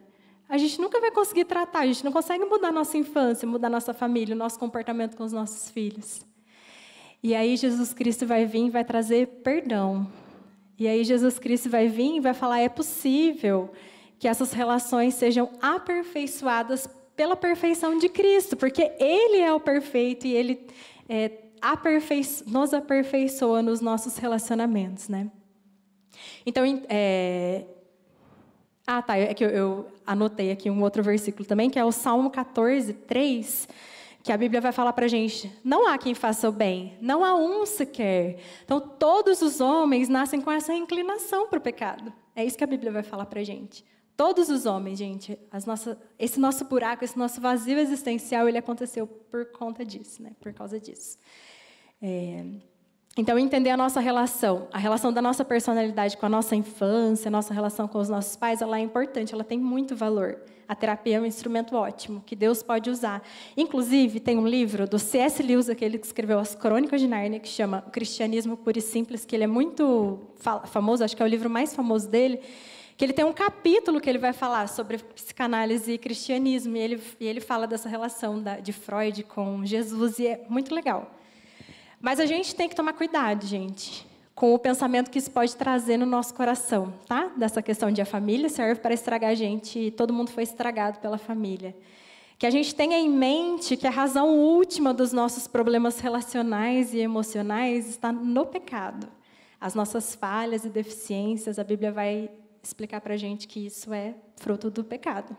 A 0.47 0.57
gente 0.57 0.79
nunca 0.79 0.99
vai 0.99 1.09
conseguir 1.09 1.45
tratar, 1.45 1.79
a 1.79 1.87
gente 1.87 2.05
não 2.05 2.11
consegue 2.11 2.45
mudar 2.45 2.71
nossa 2.71 2.97
infância, 2.97 3.47
mudar 3.47 3.69
nossa 3.69 3.93
família, 3.93 4.35
o 4.35 4.37
nosso 4.37 4.59
comportamento 4.59 5.17
com 5.17 5.23
os 5.23 5.31
nossos 5.31 5.71
filhos. 5.71 6.21
E 7.23 7.35
aí 7.35 7.55
Jesus 7.55 7.93
Cristo 7.93 8.25
vai 8.25 8.45
vir 8.45 8.65
e 8.65 8.69
vai 8.69 8.83
trazer 8.83 9.27
perdão. 9.43 10.07
E 10.77 10.87
aí 10.87 11.03
Jesus 11.03 11.37
Cristo 11.37 11.69
vai 11.69 11.87
vir 11.87 12.15
e 12.15 12.19
vai 12.19 12.33
falar: 12.33 12.59
é 12.59 12.69
possível 12.69 13.71
que 14.17 14.27
essas 14.27 14.53
relações 14.53 15.13
sejam 15.13 15.49
aperfeiçoadas 15.61 16.87
pela 17.15 17.35
perfeição 17.35 17.97
de 17.97 18.09
Cristo, 18.09 18.57
porque 18.57 18.91
Ele 18.99 19.37
é 19.37 19.53
o 19.53 19.59
perfeito 19.59 20.25
e 20.25 20.33
Ele 20.33 20.67
é, 21.07 21.31
aperfeiço, 21.61 22.49
nos 22.49 22.73
aperfeiçoa 22.73 23.61
nos 23.61 23.81
nossos 23.81 24.17
relacionamentos, 24.17 25.07
né? 25.07 25.29
Então, 26.45 26.63
é, 26.89 27.65
Ah, 28.87 29.01
tá. 29.01 29.17
É 29.17 29.33
que 29.33 29.45
eu, 29.45 29.49
eu, 29.49 29.87
anotei 30.05 30.51
aqui 30.51 30.69
um 30.69 30.81
outro 30.81 31.03
versículo 31.03 31.45
também, 31.45 31.69
que 31.69 31.77
é 31.77 31.85
o 31.85 31.91
Salmo 31.91 32.29
14, 32.31 32.93
3, 32.93 33.67
que 34.23 34.31
a 34.31 34.37
Bíblia 34.37 34.61
vai 34.61 34.71
falar 34.71 34.93
para 34.93 35.07
gente: 35.07 35.51
não 35.63 35.87
há 35.87 35.97
quem 35.97 36.13
faça 36.13 36.47
o 36.47 36.51
bem, 36.51 36.97
não 37.01 37.23
há 37.23 37.35
um 37.35 37.65
sequer. 37.65 38.37
Então, 38.63 38.79
todos 38.79 39.41
os 39.41 39.59
homens 39.59 40.09
nascem 40.09 40.41
com 40.41 40.51
essa 40.51 40.73
inclinação 40.73 41.47
para 41.47 41.59
o 41.59 41.61
pecado. 41.61 42.13
É 42.35 42.45
isso 42.45 42.57
que 42.57 42.63
a 42.63 42.67
Bíblia 42.67 42.91
vai 42.91 43.03
falar 43.03 43.25
para 43.25 43.43
gente. 43.43 43.83
Todos 44.15 44.49
os 44.49 44.65
homens, 44.65 44.99
gente, 44.99 45.37
nossas, 45.65 45.97
esse 46.19 46.39
nosso 46.39 46.65
buraco, 46.65 47.03
esse 47.03 47.17
nosso 47.17 47.41
vazio 47.41 47.79
existencial, 47.79 48.47
ele 48.47 48.57
aconteceu 48.57 49.07
por 49.07 49.45
conta 49.51 49.83
disso, 49.83 50.21
né? 50.21 50.31
por 50.39 50.53
causa 50.53 50.79
disso. 50.79 51.17
É, 52.01 52.45
então, 53.17 53.37
entender 53.37 53.69
a 53.69 53.75
nossa 53.75 53.99
relação, 53.99 54.69
a 54.71 54.77
relação 54.77 55.11
da 55.11 55.21
nossa 55.21 55.43
personalidade 55.43 56.15
com 56.15 56.25
a 56.25 56.29
nossa 56.29 56.55
infância, 56.55 57.27
a 57.27 57.31
nossa 57.31 57.53
relação 57.53 57.85
com 57.85 57.99
os 57.99 58.07
nossos 58.07 58.37
pais, 58.37 58.61
ela 58.61 58.79
é 58.79 58.81
importante, 58.81 59.33
ela 59.33 59.43
tem 59.43 59.59
muito 59.59 59.93
valor. 59.97 60.39
A 60.65 60.73
terapia 60.73 61.17
é 61.17 61.19
um 61.19 61.25
instrumento 61.25 61.75
ótimo 61.75 62.23
que 62.25 62.37
Deus 62.37 62.63
pode 62.63 62.89
usar. 62.89 63.21
Inclusive, 63.57 64.21
tem 64.21 64.37
um 64.37 64.47
livro 64.47 64.87
do 64.87 64.97
C.S. 64.97 65.43
Lewis, 65.43 65.69
aquele 65.69 65.97
que 65.97 66.05
escreveu 66.05 66.39
As 66.39 66.55
Crônicas 66.55 67.01
de 67.01 67.07
Nárnia, 67.07 67.41
que 67.41 67.49
chama 67.49 67.83
O 67.85 67.91
Cristianismo 67.91 68.55
Puro 68.55 68.79
e 68.79 68.81
Simples, 68.81 69.25
que 69.25 69.35
ele 69.35 69.43
é 69.43 69.47
muito 69.47 70.21
famoso, 70.67 71.03
acho 71.03 71.13
que 71.13 71.21
é 71.21 71.25
o 71.25 71.27
livro 71.27 71.49
mais 71.49 71.75
famoso 71.75 72.07
dele, 72.07 72.39
que 72.95 73.03
ele 73.03 73.11
tem 73.11 73.25
um 73.25 73.33
capítulo 73.33 73.99
que 73.99 74.09
ele 74.09 74.19
vai 74.19 74.31
falar 74.31 74.69
sobre 74.69 74.97
psicanálise 74.99 75.91
e 75.91 75.97
cristianismo, 75.97 76.77
e 76.77 76.79
ele, 76.79 77.03
e 77.19 77.27
ele 77.27 77.41
fala 77.41 77.67
dessa 77.67 77.89
relação 77.89 78.41
da, 78.41 78.57
de 78.61 78.71
Freud 78.71 79.23
com 79.23 79.65
Jesus, 79.65 80.17
e 80.17 80.27
é 80.27 80.45
muito 80.47 80.73
legal. 80.73 81.11
Mas 82.01 82.19
a 82.19 82.25
gente 82.25 82.55
tem 82.55 82.67
que 82.67 82.75
tomar 82.75 82.93
cuidado, 82.93 83.45
gente, 83.45 84.07
com 84.33 84.55
o 84.55 84.59
pensamento 84.59 85.11
que 85.11 85.19
isso 85.19 85.29
pode 85.29 85.55
trazer 85.55 85.97
no 85.97 86.05
nosso 86.05 86.33
coração, 86.33 86.93
tá? 87.07 87.31
Dessa 87.37 87.61
questão 87.61 87.91
de 87.91 88.01
a 88.01 88.05
família 88.05 88.49
serve 88.49 88.81
para 88.81 88.93
estragar 88.93 89.29
a 89.29 89.35
gente 89.35 89.77
e 89.77 89.91
todo 89.91 90.11
mundo 90.11 90.31
foi 90.31 90.41
estragado 90.41 90.99
pela 90.99 91.19
família. 91.19 91.75
Que 92.39 92.47
a 92.47 92.49
gente 92.49 92.73
tenha 92.73 92.97
em 92.97 93.07
mente 93.07 93.77
que 93.77 93.85
a 93.85 93.91
razão 93.91 94.29
última 94.35 94.95
dos 94.95 95.13
nossos 95.13 95.47
problemas 95.47 95.99
relacionais 95.99 96.91
e 96.91 96.97
emocionais 96.97 97.87
está 97.87 98.11
no 98.11 98.47
pecado. 98.47 99.07
As 99.59 99.75
nossas 99.75 100.15
falhas 100.15 100.65
e 100.65 100.69
deficiências, 100.69 101.59
a 101.59 101.63
Bíblia 101.63 101.91
vai 101.91 102.31
explicar 102.63 102.99
para 102.99 103.13
a 103.13 103.17
gente 103.17 103.47
que 103.47 103.67
isso 103.67 103.93
é 103.93 104.15
fruto 104.37 104.71
do 104.71 104.83
pecado. 104.83 105.37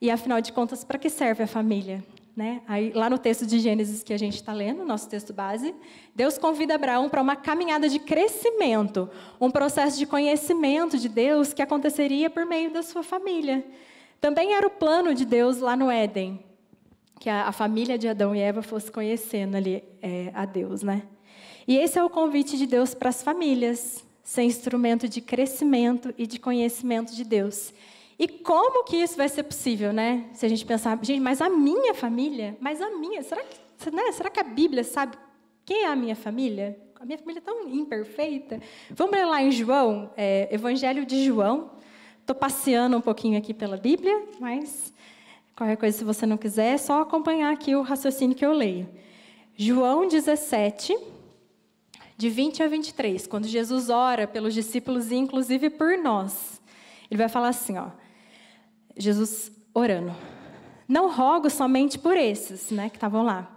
E 0.00 0.10
afinal 0.10 0.40
de 0.40 0.52
contas, 0.52 0.82
para 0.82 0.98
que 0.98 1.08
serve 1.08 1.44
a 1.44 1.46
família? 1.46 2.02
Né? 2.40 2.62
Aí, 2.66 2.90
lá 2.94 3.10
no 3.10 3.18
texto 3.18 3.46
de 3.46 3.58
Gênesis 3.58 4.02
que 4.02 4.14
a 4.14 4.18
gente 4.18 4.36
está 4.36 4.54
lendo, 4.54 4.82
nosso 4.82 5.06
texto 5.06 5.30
base, 5.30 5.74
Deus 6.16 6.38
convida 6.38 6.74
Abraão 6.74 7.06
para 7.06 7.20
uma 7.20 7.36
caminhada 7.36 7.86
de 7.86 7.98
crescimento, 7.98 9.10
um 9.38 9.50
processo 9.50 9.98
de 9.98 10.06
conhecimento 10.06 10.96
de 10.96 11.06
Deus 11.06 11.52
que 11.52 11.60
aconteceria 11.60 12.30
por 12.30 12.46
meio 12.46 12.72
da 12.72 12.82
sua 12.82 13.02
família. 13.02 13.62
Também 14.22 14.54
era 14.54 14.66
o 14.66 14.70
plano 14.70 15.14
de 15.14 15.26
Deus 15.26 15.58
lá 15.58 15.76
no 15.76 15.90
Éden, 15.90 16.42
que 17.18 17.28
a, 17.28 17.48
a 17.48 17.52
família 17.52 17.98
de 17.98 18.08
Adão 18.08 18.34
e 18.34 18.40
Eva 18.40 18.62
fosse 18.62 18.90
conhecendo 18.90 19.58
ali 19.58 19.84
é, 20.00 20.30
a 20.32 20.46
Deus, 20.46 20.82
né? 20.82 21.02
E 21.68 21.76
esse 21.76 21.98
é 21.98 22.02
o 22.02 22.08
convite 22.08 22.56
de 22.56 22.66
Deus 22.66 22.94
para 22.94 23.10
as 23.10 23.22
famílias, 23.22 24.02
ser 24.24 24.44
instrumento 24.44 25.06
de 25.06 25.20
crescimento 25.20 26.14
e 26.16 26.26
de 26.26 26.38
conhecimento 26.38 27.14
de 27.14 27.22
Deus. 27.22 27.74
E 28.20 28.28
como 28.28 28.84
que 28.84 28.98
isso 28.98 29.16
vai 29.16 29.30
ser 29.30 29.44
possível, 29.44 29.94
né? 29.94 30.26
Se 30.34 30.44
a 30.44 30.48
gente 30.50 30.62
pensar, 30.66 30.98
gente, 31.02 31.20
mas 31.20 31.40
a 31.40 31.48
minha 31.48 31.94
família, 31.94 32.54
mas 32.60 32.78
a 32.78 32.90
minha, 32.90 33.22
será 33.22 33.42
que, 33.42 33.90
né? 33.90 34.12
será 34.12 34.28
que 34.28 34.38
a 34.38 34.42
Bíblia 34.42 34.84
sabe 34.84 35.16
quem 35.64 35.84
é 35.84 35.86
a 35.86 35.96
minha 35.96 36.14
família? 36.14 36.78
A 37.00 37.06
minha 37.06 37.16
família 37.16 37.38
é 37.38 37.42
tão 37.42 37.66
imperfeita. 37.66 38.60
Vamos 38.90 39.14
ler 39.14 39.24
lá 39.24 39.42
em 39.42 39.50
João, 39.50 40.10
é, 40.18 40.54
Evangelho 40.54 41.06
de 41.06 41.24
João. 41.24 41.70
Estou 42.20 42.36
passeando 42.36 42.94
um 42.94 43.00
pouquinho 43.00 43.38
aqui 43.38 43.54
pela 43.54 43.78
Bíblia, 43.78 44.22
mas 44.38 44.92
qualquer 45.56 45.78
coisa, 45.78 45.96
se 45.96 46.04
você 46.04 46.26
não 46.26 46.36
quiser, 46.36 46.74
é 46.74 46.76
só 46.76 47.00
acompanhar 47.00 47.50
aqui 47.50 47.74
o 47.74 47.80
raciocínio 47.80 48.36
que 48.36 48.44
eu 48.44 48.52
leio. 48.52 48.86
João 49.56 50.06
17, 50.06 50.94
de 52.18 52.28
20 52.28 52.64
a 52.64 52.68
23, 52.68 53.26
quando 53.26 53.48
Jesus 53.48 53.88
ora 53.88 54.28
pelos 54.28 54.52
discípulos 54.52 55.10
e 55.10 55.14
inclusive 55.14 55.70
por 55.70 55.96
nós. 55.96 56.60
Ele 57.10 57.16
vai 57.16 57.28
falar 57.30 57.48
assim, 57.48 57.78
ó: 57.78 57.88
Jesus 58.96 59.52
orando. 59.74 60.14
Não 60.88 61.10
rogo 61.10 61.48
somente 61.48 61.98
por 61.98 62.16
esses, 62.16 62.70
né, 62.70 62.88
que 62.88 62.96
estavam 62.96 63.22
lá, 63.22 63.48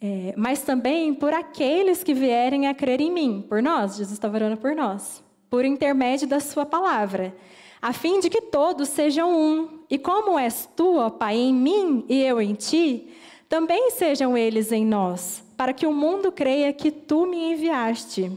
é, 0.00 0.34
mas 0.36 0.62
também 0.62 1.14
por 1.14 1.32
aqueles 1.32 2.02
que 2.02 2.12
vierem 2.12 2.66
a 2.66 2.74
crer 2.74 3.00
em 3.00 3.10
mim, 3.10 3.44
por 3.48 3.62
nós. 3.62 3.92
Jesus 3.92 4.12
estava 4.12 4.36
orando 4.36 4.56
por 4.56 4.74
nós, 4.74 5.22
por 5.48 5.64
intermédio 5.64 6.26
da 6.26 6.40
Sua 6.40 6.66
palavra, 6.66 7.34
a 7.80 7.92
fim 7.92 8.20
de 8.20 8.28
que 8.28 8.40
todos 8.40 8.88
sejam 8.88 9.30
um. 9.30 9.80
E 9.88 9.98
como 9.98 10.38
és 10.38 10.68
tu, 10.76 10.96
ó 10.96 11.10
Pai, 11.10 11.36
em 11.36 11.54
mim 11.54 12.04
e 12.08 12.20
eu 12.22 12.40
em 12.40 12.54
ti, 12.54 13.08
também 13.48 13.90
sejam 13.90 14.36
eles 14.36 14.72
em 14.72 14.84
nós, 14.84 15.44
para 15.56 15.72
que 15.72 15.86
o 15.86 15.92
mundo 15.92 16.32
creia 16.32 16.72
que 16.72 16.90
tu 16.90 17.26
me 17.26 17.52
enviaste. 17.52 18.32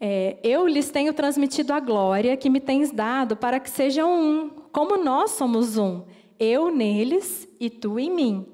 É, 0.00 0.38
eu 0.42 0.66
lhes 0.66 0.90
tenho 0.90 1.12
transmitido 1.12 1.74
a 1.74 1.80
glória 1.80 2.36
que 2.36 2.48
me 2.48 2.58
tens 2.58 2.90
dado, 2.90 3.36
para 3.36 3.60
que 3.60 3.68
sejam 3.68 4.10
um, 4.10 4.48
como 4.72 4.96
nós 4.96 5.32
somos 5.32 5.76
um, 5.76 6.02
eu 6.38 6.74
neles 6.74 7.46
e 7.60 7.68
tu 7.68 7.98
em 7.98 8.10
mim, 8.10 8.46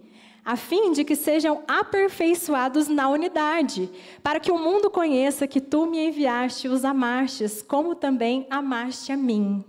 a 0.45 0.57
fim 0.57 0.91
de 0.91 1.05
que 1.05 1.15
sejam 1.15 1.63
aperfeiçoados 1.69 2.89
na 2.89 3.09
unidade, 3.09 3.89
para 4.25 4.41
que 4.41 4.51
o 4.51 4.59
mundo 4.59 4.91
conheça 4.91 5.47
que 5.47 5.61
tu 5.61 5.87
me 5.87 6.09
enviaste 6.09 6.67
e 6.67 6.71
os 6.71 6.85
amastes, 6.85 7.63
como 7.63 7.95
também 7.95 8.47
amaste 8.51 9.13
a 9.13 9.17
mim. 9.17 9.65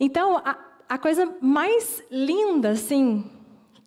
Então, 0.00 0.38
a, 0.38 0.58
a 0.88 0.96
coisa 0.96 1.36
mais 1.40 2.02
linda, 2.10 2.70
assim, 2.70 3.24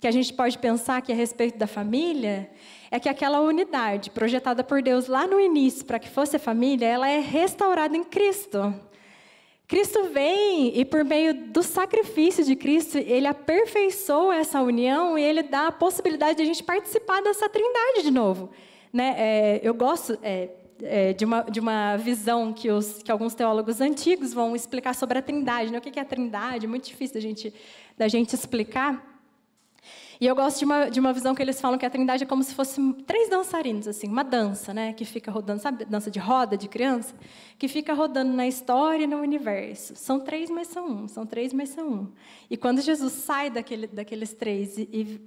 que 0.05 0.09
a 0.09 0.11
gente 0.11 0.33
pode 0.33 0.59
pensar 0.59 0.97
aqui 0.97 1.11
a 1.11 1.15
respeito 1.15 1.57
da 1.57 1.65
família 1.65 2.47
é 2.91 2.99
que 2.99 3.09
aquela 3.09 3.39
unidade 3.39 4.11
projetada 4.11 4.63
por 4.63 4.79
Deus 4.79 5.07
lá 5.07 5.25
no 5.25 5.39
início 5.39 5.83
para 5.83 5.97
que 5.97 6.07
fosse 6.07 6.35
a 6.35 6.39
família, 6.39 6.85
ela 6.85 7.09
é 7.09 7.19
restaurada 7.19 7.97
em 7.97 8.03
Cristo. 8.03 8.71
Cristo 9.67 10.03
vem 10.13 10.79
e 10.79 10.85
por 10.85 11.03
meio 11.03 11.33
do 11.47 11.63
sacrifício 11.63 12.45
de 12.45 12.55
Cristo, 12.55 12.99
ele 12.99 13.25
aperfeiçoa 13.25 14.35
essa 14.35 14.61
união 14.61 15.17
e 15.17 15.23
ele 15.23 15.41
dá 15.41 15.69
a 15.69 15.71
possibilidade 15.71 16.35
de 16.35 16.43
a 16.43 16.45
gente 16.45 16.61
participar 16.61 17.23
dessa 17.23 17.49
trindade 17.49 18.03
de 18.03 18.11
novo. 18.11 18.51
Né? 18.93 19.15
É, 19.17 19.59
eu 19.63 19.73
gosto 19.73 20.19
é, 20.21 20.49
é, 20.83 21.13
de, 21.13 21.25
uma, 21.25 21.41
de 21.41 21.59
uma 21.59 21.97
visão 21.97 22.53
que, 22.53 22.69
os, 22.69 23.01
que 23.01 23.11
alguns 23.11 23.33
teólogos 23.33 23.81
antigos 23.81 24.35
vão 24.35 24.55
explicar 24.55 24.93
sobre 24.93 25.17
a 25.17 25.21
trindade. 25.23 25.71
Né? 25.71 25.79
O 25.79 25.81
que 25.81 25.97
é 25.97 26.03
a 26.03 26.05
trindade? 26.05 26.67
É 26.67 26.69
muito 26.69 26.85
difícil 26.85 27.15
da 27.15 27.21
gente, 27.21 27.51
da 27.97 28.07
gente 28.07 28.35
explicar. 28.35 29.14
E 30.19 30.25
eu 30.25 30.35
gosto 30.35 30.59
de 30.59 30.65
uma, 30.65 30.89
de 30.89 30.99
uma 30.99 31.11
visão 31.11 31.35
que 31.35 31.41
eles 31.41 31.59
falam 31.59 31.77
que 31.77 31.85
a 31.85 31.89
Trindade 31.89 32.23
é 32.23 32.27
como 32.27 32.43
se 32.43 32.53
fosse 32.53 32.81
três 33.05 33.29
dançarinos, 33.29 33.87
assim, 33.87 34.07
uma 34.07 34.23
dança, 34.23 34.73
né, 34.73 34.93
que 34.93 35.03
fica 35.03 35.31
rodando, 35.31 35.61
sabe, 35.61 35.85
dança 35.85 36.09
de 36.09 36.19
roda 36.19 36.57
de 36.57 36.67
criança, 36.67 37.13
que 37.57 37.67
fica 37.67 37.93
rodando 37.93 38.31
na 38.31 38.47
história 38.47 39.03
e 39.03 39.07
no 39.07 39.17
universo. 39.17 39.95
São 39.95 40.19
três, 40.19 40.49
mas 40.49 40.67
são 40.67 40.87
um. 40.87 41.07
São 41.07 41.25
três, 41.25 41.51
mas 41.51 41.69
são 41.69 41.87
um. 41.87 42.11
E 42.49 42.55
quando 42.55 42.81
Jesus 42.81 43.13
sai 43.13 43.49
daquele, 43.49 43.87
daqueles 43.87 44.33
três 44.33 44.77
e, 44.77 45.19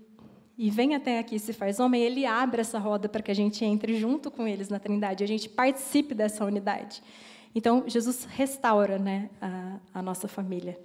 e, 0.56 0.70
vem 0.70 0.94
até 0.94 1.18
aqui 1.18 1.36
e 1.36 1.38
se 1.38 1.52
faz 1.52 1.78
homem, 1.78 2.02
ele 2.02 2.24
abre 2.24 2.60
essa 2.60 2.78
roda 2.78 3.08
para 3.08 3.22
que 3.22 3.30
a 3.30 3.34
gente 3.34 3.64
entre 3.64 3.98
junto 3.98 4.30
com 4.30 4.46
eles 4.46 4.68
na 4.68 4.78
Trindade, 4.78 5.22
a 5.22 5.28
gente 5.28 5.48
participe 5.48 6.14
dessa 6.14 6.44
unidade. 6.44 7.02
Então 7.54 7.84
Jesus 7.86 8.24
restaura, 8.24 8.98
né, 8.98 9.30
a, 9.40 9.78
a 9.94 10.02
nossa 10.02 10.28
família. 10.28 10.78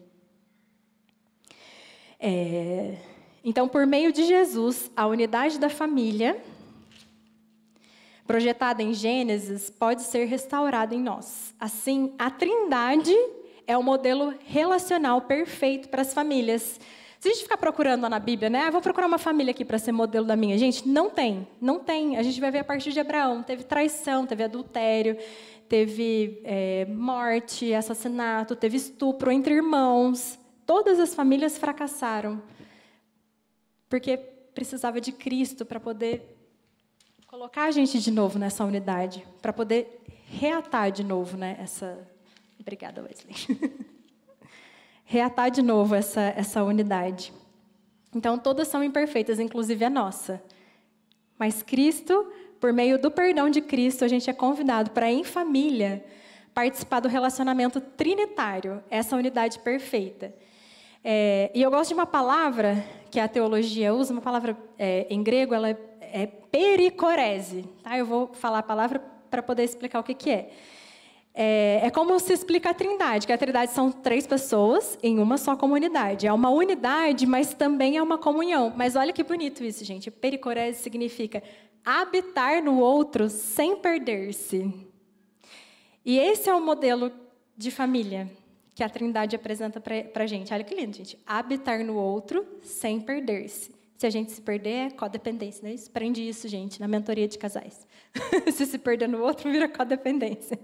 É... 2.20 3.13
Então, 3.44 3.68
por 3.68 3.86
meio 3.86 4.14
de 4.14 4.24
Jesus, 4.24 4.90
a 4.96 5.06
unidade 5.06 5.60
da 5.60 5.70
família, 5.70 6.42
projetada 8.26 8.82
em 8.82 8.94
Gênesis, 8.94 9.70
pode 9.70 10.04
ser 10.04 10.26
restaurada 10.26 10.96
em 10.96 11.02
nós. 11.02 11.54
Assim, 11.60 12.14
a 12.18 12.30
Trindade 12.30 13.14
é 13.68 13.78
o 13.78 13.84
modelo 13.84 14.34
relacional 14.46 15.22
perfeito 15.22 15.90
para 15.90 16.04
as 16.04 16.14
famílias. 16.14 16.80
Se 17.20 17.28
a 17.28 17.32
gente 17.32 17.44
ficar 17.44 17.58
procurando 17.58 18.08
na 18.08 18.18
Bíblia, 18.18 18.50
né? 18.50 18.64
Ah, 18.68 18.72
vou 18.72 18.82
procurar 18.82 19.08
uma 19.08 19.18
família 19.18 19.52
aqui 19.52 19.66
para 19.66 19.78
ser 19.78 19.92
modelo 19.92 20.26
da 20.26 20.38
minha. 20.38 20.58
Gente, 20.58 20.88
não 20.88 21.10
tem. 21.10 21.46
Não 21.60 21.80
tem. 21.80 22.16
A 22.16 22.24
gente 22.24 22.40
vai 22.40 22.50
ver 22.50 22.60
a 22.60 22.64
partir 22.64 22.94
de 22.94 23.00
Abraão. 23.02 23.44
Teve 23.44 23.64
traição, 23.64 24.26
teve 24.26 24.44
adultério, 24.44 25.18
teve 25.68 26.42
é, 26.46 26.86
morte, 26.86 27.74
assassinato, 27.74 28.56
teve 28.56 28.78
estupro 28.78 29.32
entre 29.32 29.54
irmãos. 29.54 30.40
Todas 30.66 30.98
as 30.98 31.14
famílias 31.14 31.58
fracassaram 31.58 32.42
porque 33.94 34.18
precisava 34.18 35.00
de 35.00 35.12
Cristo 35.12 35.64
para 35.64 35.80
poder 35.80 36.36
colocar 37.28 37.66
a 37.66 37.72
gente 37.72 38.00
de 38.00 38.10
novo 38.10 38.40
nessa 38.40 38.66
unidade, 38.66 39.24
para 39.40 39.54
poder 39.54 40.02
reatar 40.26 40.92
de 40.92 41.04
novo, 41.04 41.38
né, 41.38 41.58
essa 41.60 42.00
Obrigada, 42.60 43.04
Wesley. 43.04 43.36
reatar 45.06 45.52
de 45.52 45.62
novo 45.62 45.94
essa 45.94 46.22
essa 46.36 46.64
unidade. 46.64 47.32
Então 48.16 48.36
todas 48.36 48.68
são 48.68 48.84
imperfeitas, 48.84 49.40
inclusive 49.40 49.86
a 49.86 49.92
nossa. 49.92 50.42
Mas 51.38 51.62
Cristo, 51.62 52.34
por 52.60 52.74
meio 52.74 52.98
do 52.98 53.12
perdão 53.12 53.48
de 53.48 53.62
Cristo, 53.62 54.04
a 54.04 54.08
gente 54.08 54.28
é 54.28 54.34
convidado 54.34 54.90
para 54.90 55.12
em 55.12 55.24
família 55.24 56.04
participar 56.52 57.00
do 57.00 57.08
relacionamento 57.08 57.80
trinitário, 57.80 58.84
essa 58.90 59.16
unidade 59.16 59.60
perfeita. 59.60 60.34
É, 61.04 61.52
e 61.54 61.62
eu 61.62 61.70
gosto 61.70 61.90
de 61.90 61.94
uma 61.94 62.08
palavra 62.08 62.84
que 63.14 63.20
a 63.20 63.28
teologia 63.28 63.94
usa, 63.94 64.12
uma 64.12 64.24
palavra 64.24 64.58
é, 64.76 65.06
em 65.08 65.22
grego, 65.22 65.54
ela 65.54 65.70
é, 65.70 65.78
é 66.02 66.26
pericorese. 66.26 67.64
Tá? 67.84 67.96
Eu 67.96 68.08
vou 68.08 68.34
falar 68.34 68.58
a 68.58 68.64
palavra 68.64 69.00
para 69.30 69.44
poder 69.44 69.64
explicar 69.64 70.00
o 70.00 70.04
que, 70.04 70.16
que 70.16 70.32
é. 70.32 70.50
É, 71.32 71.82
é, 71.84 71.92
como 71.92 72.20
se 72.20 72.34
explica 72.34 72.72
a 72.72 72.74
trindade, 72.74 73.28
que 73.28 73.34
a 73.34 73.38
trindade 73.38 73.72
são 73.72 73.92
três 73.92 74.26
pessoas 74.26 74.98
em 75.04 75.20
uma 75.20 75.38
só 75.38 75.56
comunidade. 75.56 76.26
É 76.26 76.34
uma 76.34 76.50
unidade, 76.50 77.28
mas 77.28 77.54
também 77.54 77.98
é 77.98 78.02
uma 78.02 78.18
comunhão. 78.18 78.74
Mas 78.76 78.96
olha 78.96 79.14
que 79.14 79.22
bonito 79.22 79.64
isso, 79.64 79.86
gente. 79.86 80.10
Pericorese 80.10 80.82
significa 80.82 81.44
habitar 81.86 82.64
no 82.64 82.80
outro 82.80 83.30
sem 83.30 83.76
perder-se. 83.76 84.74
E 86.04 86.18
esse 86.18 86.50
é 86.50 86.54
o 86.56 86.60
modelo 86.60 87.12
de 87.56 87.70
família 87.70 88.28
que 88.76 88.84
a 88.84 88.90
trindade 88.90 89.36
apresenta 89.36 89.80
para 89.80 90.24
a 90.24 90.28
gente. 90.28 90.54
Olha 90.54 90.64
que 90.64 90.74
lindo, 90.74 90.98
gente. 90.98 91.18
Habitar 91.26 91.84
no 91.84 91.96
outro 91.96 92.46
sem 92.62 93.00
perder-se. 93.00 93.72
Se 93.98 94.08
a 94.08 94.10
gente 94.10 94.32
se 94.32 94.42
perder, 94.42 94.88
é 94.88 94.90
codependência, 94.90 95.64
né? 95.64 95.74
Isso, 95.74 95.90
prende 95.90 96.28
isso, 96.28 96.48
gente, 96.48 96.80
na 96.80 96.88
mentoria 96.88 97.28
de 97.28 97.38
casais. 97.38 97.88
se 98.52 98.66
se 98.66 98.78
perder 98.78 99.08
no 99.08 99.22
outro, 99.22 99.50
vira 99.50 99.70
codependência. 99.70 100.60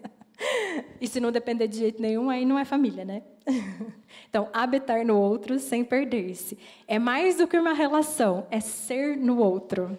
E 0.99 1.07
se 1.07 1.19
não 1.19 1.31
depender 1.31 1.67
de 1.67 1.77
jeito 1.77 2.01
nenhum, 2.01 2.29
aí 2.29 2.45
não 2.45 2.57
é 2.57 2.65
família, 2.65 3.05
né? 3.05 3.23
Então, 4.27 4.47
habitar 4.53 5.03
no 5.03 5.19
outro 5.19 5.57
sem 5.57 5.83
perder-se. 5.83 6.55
É 6.87 6.99
mais 6.99 7.37
do 7.37 7.47
que 7.47 7.57
uma 7.57 7.73
relação, 7.73 8.45
é 8.51 8.59
ser 8.59 9.17
no 9.17 9.39
outro. 9.39 9.97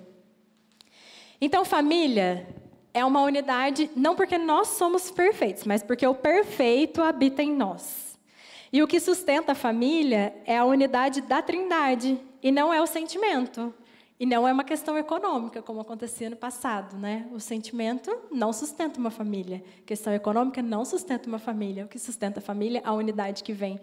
Então, 1.40 1.64
família 1.64 2.46
é 2.92 3.04
uma 3.04 3.22
unidade 3.22 3.90
não 3.94 4.16
porque 4.16 4.36
nós 4.36 4.68
somos 4.68 5.10
perfeitos, 5.10 5.64
mas 5.64 5.82
porque 5.82 6.06
o 6.06 6.14
perfeito 6.14 7.02
habita 7.02 7.42
em 7.42 7.54
nós. 7.54 8.18
E 8.72 8.82
o 8.82 8.88
que 8.88 9.00
sustenta 9.00 9.52
a 9.52 9.54
família 9.54 10.34
é 10.44 10.56
a 10.56 10.64
unidade 10.64 11.20
da 11.20 11.42
Trindade, 11.42 12.20
e 12.42 12.52
não 12.52 12.72
é 12.72 12.80
o 12.80 12.86
sentimento. 12.86 13.74
E 14.18 14.26
não 14.26 14.46
é 14.46 14.52
uma 14.52 14.64
questão 14.64 14.98
econômica, 14.98 15.62
como 15.62 15.80
acontecia 15.80 16.28
no 16.28 16.36
passado, 16.36 16.94
né? 16.96 17.26
O 17.32 17.40
sentimento 17.40 18.14
não 18.30 18.52
sustenta 18.52 19.00
uma 19.00 19.10
família. 19.10 19.64
A 19.78 19.86
questão 19.86 20.12
econômica 20.12 20.60
não 20.60 20.84
sustenta 20.84 21.26
uma 21.26 21.38
família. 21.38 21.86
O 21.86 21.88
que 21.88 21.98
sustenta 21.98 22.38
a 22.38 22.42
família 22.42 22.82
é 22.84 22.86
a 22.86 22.92
unidade 22.92 23.42
que 23.42 23.54
vem 23.54 23.80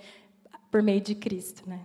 por 0.70 0.84
meio 0.84 1.02
de 1.02 1.16
Cristo, 1.16 1.68
né? 1.68 1.80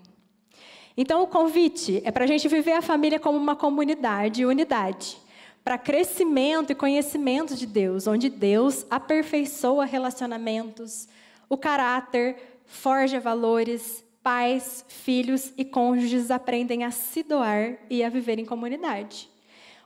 Então, 0.95 1.23
o 1.23 1.27
convite 1.27 2.03
é 2.05 2.11
para 2.11 2.25
a 2.25 2.27
gente 2.27 2.47
viver 2.47 2.73
a 2.73 2.83
família 2.83 3.19
como 3.19 3.39
uma 3.39 3.57
comunidade, 3.57 4.45
unidade, 4.45 5.17
para 5.65 5.79
crescimento 5.79 6.71
e 6.71 6.75
conhecimento 6.75 7.55
de 7.55 7.67
Deus, 7.67 8.07
onde 8.07 8.29
Deus 8.29 8.85
aperfeiçoa 8.91 9.85
relacionamentos, 9.85 11.09
o 11.49 11.57
caráter, 11.57 12.61
forja 12.65 13.21
valores, 13.21 14.05
pais, 14.23 14.85
filhos 14.89 15.53
e 15.57 15.65
cônjuges 15.65 16.31
aprendem 16.31 16.85
a 16.85 16.91
se 16.91 17.23
doar 17.23 17.79
e 17.91 18.03
a 18.03 18.09
viver 18.09 18.39
em 18.39 18.45
comunidade. 18.45 19.29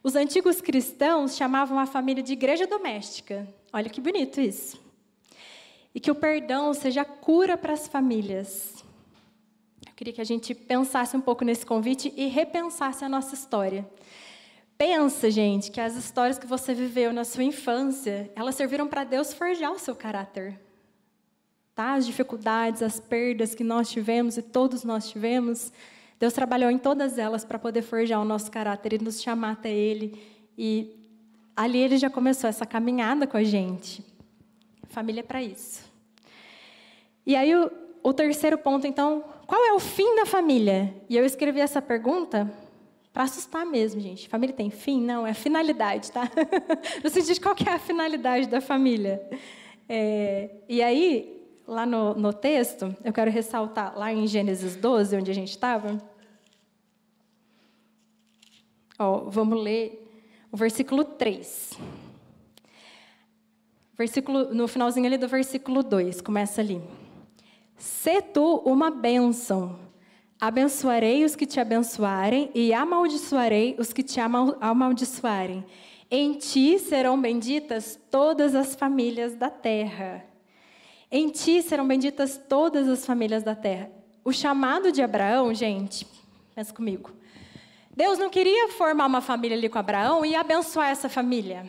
Os 0.02 0.14
antigos 0.14 0.60
cristãos 0.60 1.36
chamavam 1.36 1.78
a 1.78 1.86
família 1.86 2.22
de 2.22 2.32
igreja 2.32 2.66
doméstica. 2.66 3.48
Olha 3.72 3.90
que 3.90 4.00
bonito 4.00 4.40
isso. 4.40 4.80
E 5.94 5.98
que 5.98 6.10
o 6.10 6.14
perdão 6.14 6.72
seja 6.72 7.04
cura 7.04 7.56
para 7.56 7.72
as 7.72 7.88
famílias. 7.88 8.84
Eu 9.84 9.92
queria 9.96 10.12
que 10.12 10.20
a 10.20 10.24
gente 10.24 10.54
pensasse 10.54 11.16
um 11.16 11.20
pouco 11.20 11.44
nesse 11.44 11.66
convite 11.66 12.12
e 12.16 12.28
repensasse 12.28 13.04
a 13.04 13.08
nossa 13.08 13.34
história. 13.34 13.84
Pensa, 14.78 15.30
gente, 15.30 15.70
que 15.70 15.80
as 15.80 15.96
histórias 15.96 16.38
que 16.38 16.46
você 16.46 16.74
viveu 16.74 17.12
na 17.12 17.24
sua 17.24 17.44
infância, 17.44 18.30
elas 18.34 18.54
serviram 18.54 18.86
para 18.86 19.04
Deus 19.04 19.32
forjar 19.32 19.72
o 19.72 19.78
seu 19.78 19.94
caráter 19.94 20.60
tá? 21.76 21.92
as 21.92 22.06
dificuldades, 22.06 22.82
as 22.82 22.98
perdas 22.98 23.54
que 23.54 23.62
nós 23.62 23.90
tivemos 23.90 24.38
e 24.38 24.42
todos 24.42 24.82
nós 24.82 25.10
tivemos, 25.10 25.70
Deus 26.18 26.32
trabalhou 26.32 26.70
em 26.70 26.78
todas 26.78 27.18
elas 27.18 27.44
para 27.44 27.58
poder 27.58 27.82
forjar 27.82 28.20
o 28.20 28.24
nosso 28.24 28.50
caráter 28.50 28.94
e 28.94 28.98
nos 28.98 29.22
chamar 29.22 29.52
até 29.52 29.70
Ele. 29.70 30.18
E 30.56 30.96
ali 31.54 31.78
Ele 31.78 31.98
já 31.98 32.08
começou 32.08 32.48
essa 32.48 32.64
caminhada 32.64 33.26
com 33.26 33.36
a 33.36 33.44
gente. 33.44 34.02
Família 34.88 35.20
é 35.20 35.22
para 35.22 35.42
isso. 35.42 35.84
E 37.26 37.36
aí, 37.36 37.54
o, 37.54 37.70
o 38.02 38.14
terceiro 38.14 38.56
ponto, 38.56 38.86
então, 38.86 39.22
qual 39.46 39.62
é 39.62 39.74
o 39.74 39.78
fim 39.78 40.16
da 40.16 40.24
família? 40.24 40.94
E 41.10 41.16
eu 41.16 41.26
escrevi 41.26 41.60
essa 41.60 41.82
pergunta 41.82 42.50
para 43.16 43.24
assustar 43.24 43.64
mesmo, 43.64 43.98
gente. 43.98 44.28
Família 44.28 44.54
tem 44.54 44.68
fim? 44.68 45.00
Não, 45.00 45.26
é 45.26 45.32
finalidade, 45.32 46.12
tá? 46.12 46.30
no 47.02 47.08
sentido 47.08 47.32
de 47.32 47.40
qual 47.40 47.54
que 47.54 47.66
é 47.66 47.72
a 47.72 47.78
finalidade 47.78 48.46
da 48.46 48.60
família. 48.60 49.26
É, 49.88 50.50
e 50.68 50.82
aí, 50.82 51.42
lá 51.66 51.86
no, 51.86 52.14
no 52.14 52.30
texto, 52.30 52.94
eu 53.02 53.14
quero 53.14 53.30
ressaltar 53.30 53.98
lá 53.98 54.12
em 54.12 54.26
Gênesis 54.26 54.76
12, 54.76 55.16
onde 55.16 55.30
a 55.30 55.34
gente 55.34 55.48
estava. 55.48 55.98
Vamos 58.98 59.64
ler 59.64 60.12
o 60.52 60.56
versículo 60.58 61.02
3. 61.02 61.72
Versículo, 63.96 64.52
no 64.52 64.68
finalzinho 64.68 65.06
ali 65.06 65.16
do 65.16 65.26
versículo 65.26 65.82
2, 65.82 66.20
começa 66.20 66.60
ali. 66.60 66.82
Se 67.78 68.20
tu 68.20 68.56
uma 68.66 68.90
bênção, 68.90 69.85
abençoarei 70.40 71.24
os 71.24 71.34
que 71.34 71.46
te 71.46 71.58
abençoarem 71.58 72.50
e 72.54 72.72
amaldiçoarei 72.72 73.76
os 73.78 73.92
que 73.92 74.02
te 74.02 74.20
amaldiçoarem. 74.20 75.64
Em 76.10 76.34
ti 76.34 76.78
serão 76.78 77.20
benditas 77.20 77.98
todas 78.10 78.54
as 78.54 78.74
famílias 78.74 79.34
da 79.34 79.50
terra. 79.50 80.24
Em 81.10 81.30
ti 81.30 81.62
serão 81.62 81.86
benditas 81.86 82.40
todas 82.48 82.88
as 82.88 83.04
famílias 83.04 83.42
da 83.42 83.54
terra. 83.54 83.90
O 84.24 84.32
chamado 84.32 84.92
de 84.92 85.02
Abraão, 85.02 85.54
gente, 85.54 86.06
pensa 86.54 86.72
comigo. 86.72 87.12
Deus 87.94 88.18
não 88.18 88.28
queria 88.28 88.68
formar 88.72 89.06
uma 89.06 89.20
família 89.20 89.56
ali 89.56 89.68
com 89.68 89.78
Abraão 89.78 90.24
e 90.24 90.34
abençoar 90.34 90.90
essa 90.90 91.08
família. 91.08 91.66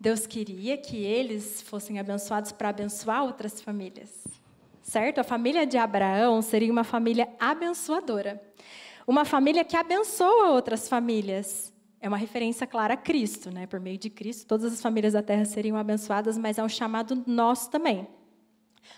Deus 0.00 0.26
queria 0.26 0.78
que 0.78 0.96
eles 0.96 1.60
fossem 1.60 1.98
abençoados 1.98 2.52
para 2.52 2.68
abençoar 2.68 3.24
outras 3.24 3.60
famílias. 3.60 4.37
Certo? 4.88 5.18
A 5.18 5.22
família 5.22 5.66
de 5.66 5.76
Abraão 5.76 6.40
seria 6.40 6.72
uma 6.72 6.82
família 6.82 7.28
abençoadora. 7.38 8.40
Uma 9.06 9.22
família 9.26 9.62
que 9.62 9.76
abençoa 9.76 10.52
outras 10.52 10.88
famílias. 10.88 11.70
É 12.00 12.08
uma 12.08 12.16
referência 12.16 12.66
clara 12.66 12.94
a 12.94 12.96
Cristo, 12.96 13.50
né? 13.50 13.66
Por 13.66 13.80
meio 13.80 13.98
de 13.98 14.08
Cristo, 14.08 14.46
todas 14.46 14.72
as 14.72 14.80
famílias 14.80 15.12
da 15.12 15.22
terra 15.22 15.44
seriam 15.44 15.76
abençoadas, 15.76 16.38
mas 16.38 16.56
é 16.56 16.64
um 16.64 16.68
chamado 16.70 17.22
nosso 17.26 17.70
também. 17.70 18.08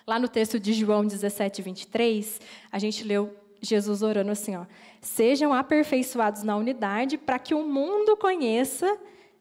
Lá 0.07 0.16
no 0.16 0.29
texto 0.29 0.61
de 0.61 0.72
João 0.74 1.05
17, 1.05 1.61
23, 1.61 2.40
a 2.70 2.79
gente 2.79 3.03
leu 3.03 3.37
Jesus 3.61 4.00
orando 4.00 4.31
assim: 4.31 4.55
ó, 4.55 4.66
sejam 5.00 5.53
aperfeiçoados 5.53 6.44
na 6.44 6.57
unidade, 6.57 7.18
para 7.18 7.37
que 7.37 7.53
o 7.53 7.66
mundo 7.66 8.16
conheça 8.16 8.96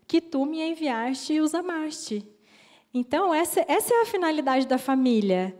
que 0.07 0.19
tu 0.19 0.47
me 0.47 0.67
enviaste 0.67 1.33
e 1.33 1.41
os 1.41 1.53
amaste. 1.53 2.27
Então, 2.91 3.31
essa, 3.31 3.63
essa 3.67 3.93
é 3.93 4.01
a 4.01 4.05
finalidade 4.07 4.65
da 4.65 4.79
família, 4.79 5.55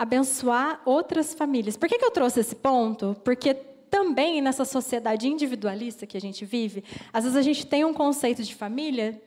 abençoar 0.00 0.80
outras 0.86 1.34
famílias. 1.34 1.76
Por 1.76 1.86
que, 1.86 1.98
que 1.98 2.04
eu 2.06 2.10
trouxe 2.10 2.40
esse 2.40 2.56
ponto? 2.56 3.14
Porque 3.22 3.52
também 3.52 4.40
nessa 4.40 4.64
sociedade 4.64 5.28
individualista 5.28 6.06
que 6.06 6.16
a 6.16 6.20
gente 6.20 6.42
vive, 6.42 6.82
às 7.12 7.24
vezes 7.24 7.36
a 7.36 7.42
gente 7.42 7.66
tem 7.66 7.84
um 7.84 7.92
conceito 7.92 8.42
de 8.42 8.54
família 8.54 9.20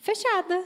fechada, 0.00 0.64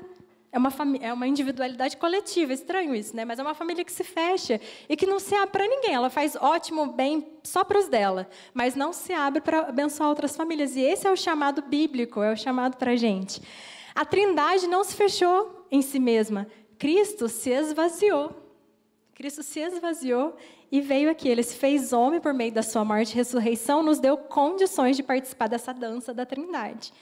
é 0.50 0.56
uma, 0.56 0.72
é 1.02 1.12
uma 1.12 1.26
individualidade 1.26 1.98
coletiva, 1.98 2.50
é 2.50 2.54
estranho 2.54 2.94
isso, 2.94 3.14
né? 3.14 3.26
Mas 3.26 3.38
é 3.38 3.42
uma 3.42 3.52
família 3.52 3.84
que 3.84 3.92
se 3.92 4.02
fecha 4.02 4.58
e 4.88 4.96
que 4.96 5.06
não 5.06 5.18
se 5.18 5.34
abre 5.34 5.50
para 5.50 5.68
ninguém. 5.68 5.92
Ela 5.92 6.08
faz 6.08 6.34
ótimo 6.34 6.86
bem 6.86 7.26
só 7.42 7.62
para 7.62 7.78
os 7.78 7.88
dela, 7.88 8.30
mas 8.54 8.74
não 8.74 8.90
se 8.90 9.12
abre 9.12 9.42
para 9.42 9.68
abençoar 9.68 10.08
outras 10.08 10.34
famílias. 10.34 10.76
E 10.76 10.80
esse 10.80 11.06
é 11.06 11.12
o 11.12 11.16
chamado 11.16 11.60
bíblico, 11.60 12.22
é 12.22 12.32
o 12.32 12.36
chamado 12.38 12.78
para 12.78 12.92
a 12.92 12.96
gente. 12.96 13.42
A 13.94 14.06
trindade 14.06 14.66
não 14.66 14.82
se 14.82 14.96
fechou 14.96 15.66
em 15.70 15.82
si 15.82 15.98
mesma. 15.98 16.46
Cristo 16.78 17.28
se 17.28 17.50
esvaziou. 17.50 18.41
Cristo 19.14 19.42
se 19.42 19.60
esvaziou 19.60 20.34
e 20.70 20.80
veio 20.80 21.10
aqui. 21.10 21.28
Ele 21.28 21.42
se 21.42 21.54
fez 21.54 21.92
homem 21.92 22.20
por 22.20 22.32
meio 22.32 22.52
da 22.52 22.62
sua 22.62 22.84
morte 22.84 23.12
e 23.12 23.14
ressurreição, 23.14 23.82
nos 23.82 23.98
deu 23.98 24.16
condições 24.16 24.96
de 24.96 25.02
participar 25.02 25.48
dessa 25.48 25.72
dança 25.72 26.14
da 26.14 26.24
trindade. 26.24 26.92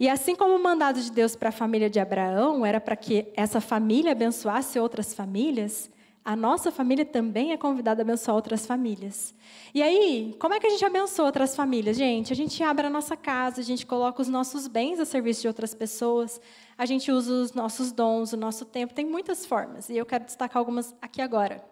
E 0.00 0.08
assim 0.08 0.36
como 0.36 0.54
o 0.54 0.62
mandado 0.62 1.00
de 1.00 1.10
Deus 1.10 1.34
para 1.34 1.48
a 1.48 1.52
família 1.52 1.90
de 1.90 1.98
Abraão 1.98 2.64
era 2.64 2.80
para 2.80 2.94
que 2.94 3.26
essa 3.34 3.60
família 3.60 4.12
abençoasse 4.12 4.78
outras 4.78 5.12
famílias, 5.12 5.90
a 6.24 6.36
nossa 6.36 6.70
família 6.70 7.04
também 7.04 7.52
é 7.52 7.56
convidada 7.56 8.02
a 8.02 8.04
abençoar 8.04 8.36
outras 8.36 8.66
famílias. 8.66 9.34
E 9.74 9.82
aí, 9.82 10.36
como 10.38 10.54
é 10.54 10.60
que 10.60 10.66
a 10.66 10.70
gente 10.70 10.84
abençoa 10.84 11.24
outras 11.24 11.56
famílias? 11.56 11.96
Gente, 11.96 12.32
a 12.32 12.36
gente 12.36 12.62
abre 12.62 12.86
a 12.86 12.90
nossa 12.90 13.16
casa, 13.16 13.60
a 13.60 13.64
gente 13.64 13.86
coloca 13.86 14.20
os 14.20 14.28
nossos 14.28 14.68
bens 14.68 15.00
a 15.00 15.04
serviço 15.04 15.40
de 15.40 15.48
outras 15.48 15.74
pessoas, 15.74 16.40
a 16.78 16.86
gente 16.86 17.10
usa 17.10 17.32
os 17.32 17.52
nossos 17.52 17.90
dons, 17.90 18.32
o 18.32 18.36
nosso 18.36 18.64
tempo, 18.64 18.94
tem 18.94 19.04
muitas 19.04 19.44
formas. 19.44 19.88
E 19.90 19.96
eu 19.96 20.06
quero 20.06 20.24
destacar 20.24 20.58
algumas 20.58 20.94
aqui 21.02 21.20
agora. 21.20 21.62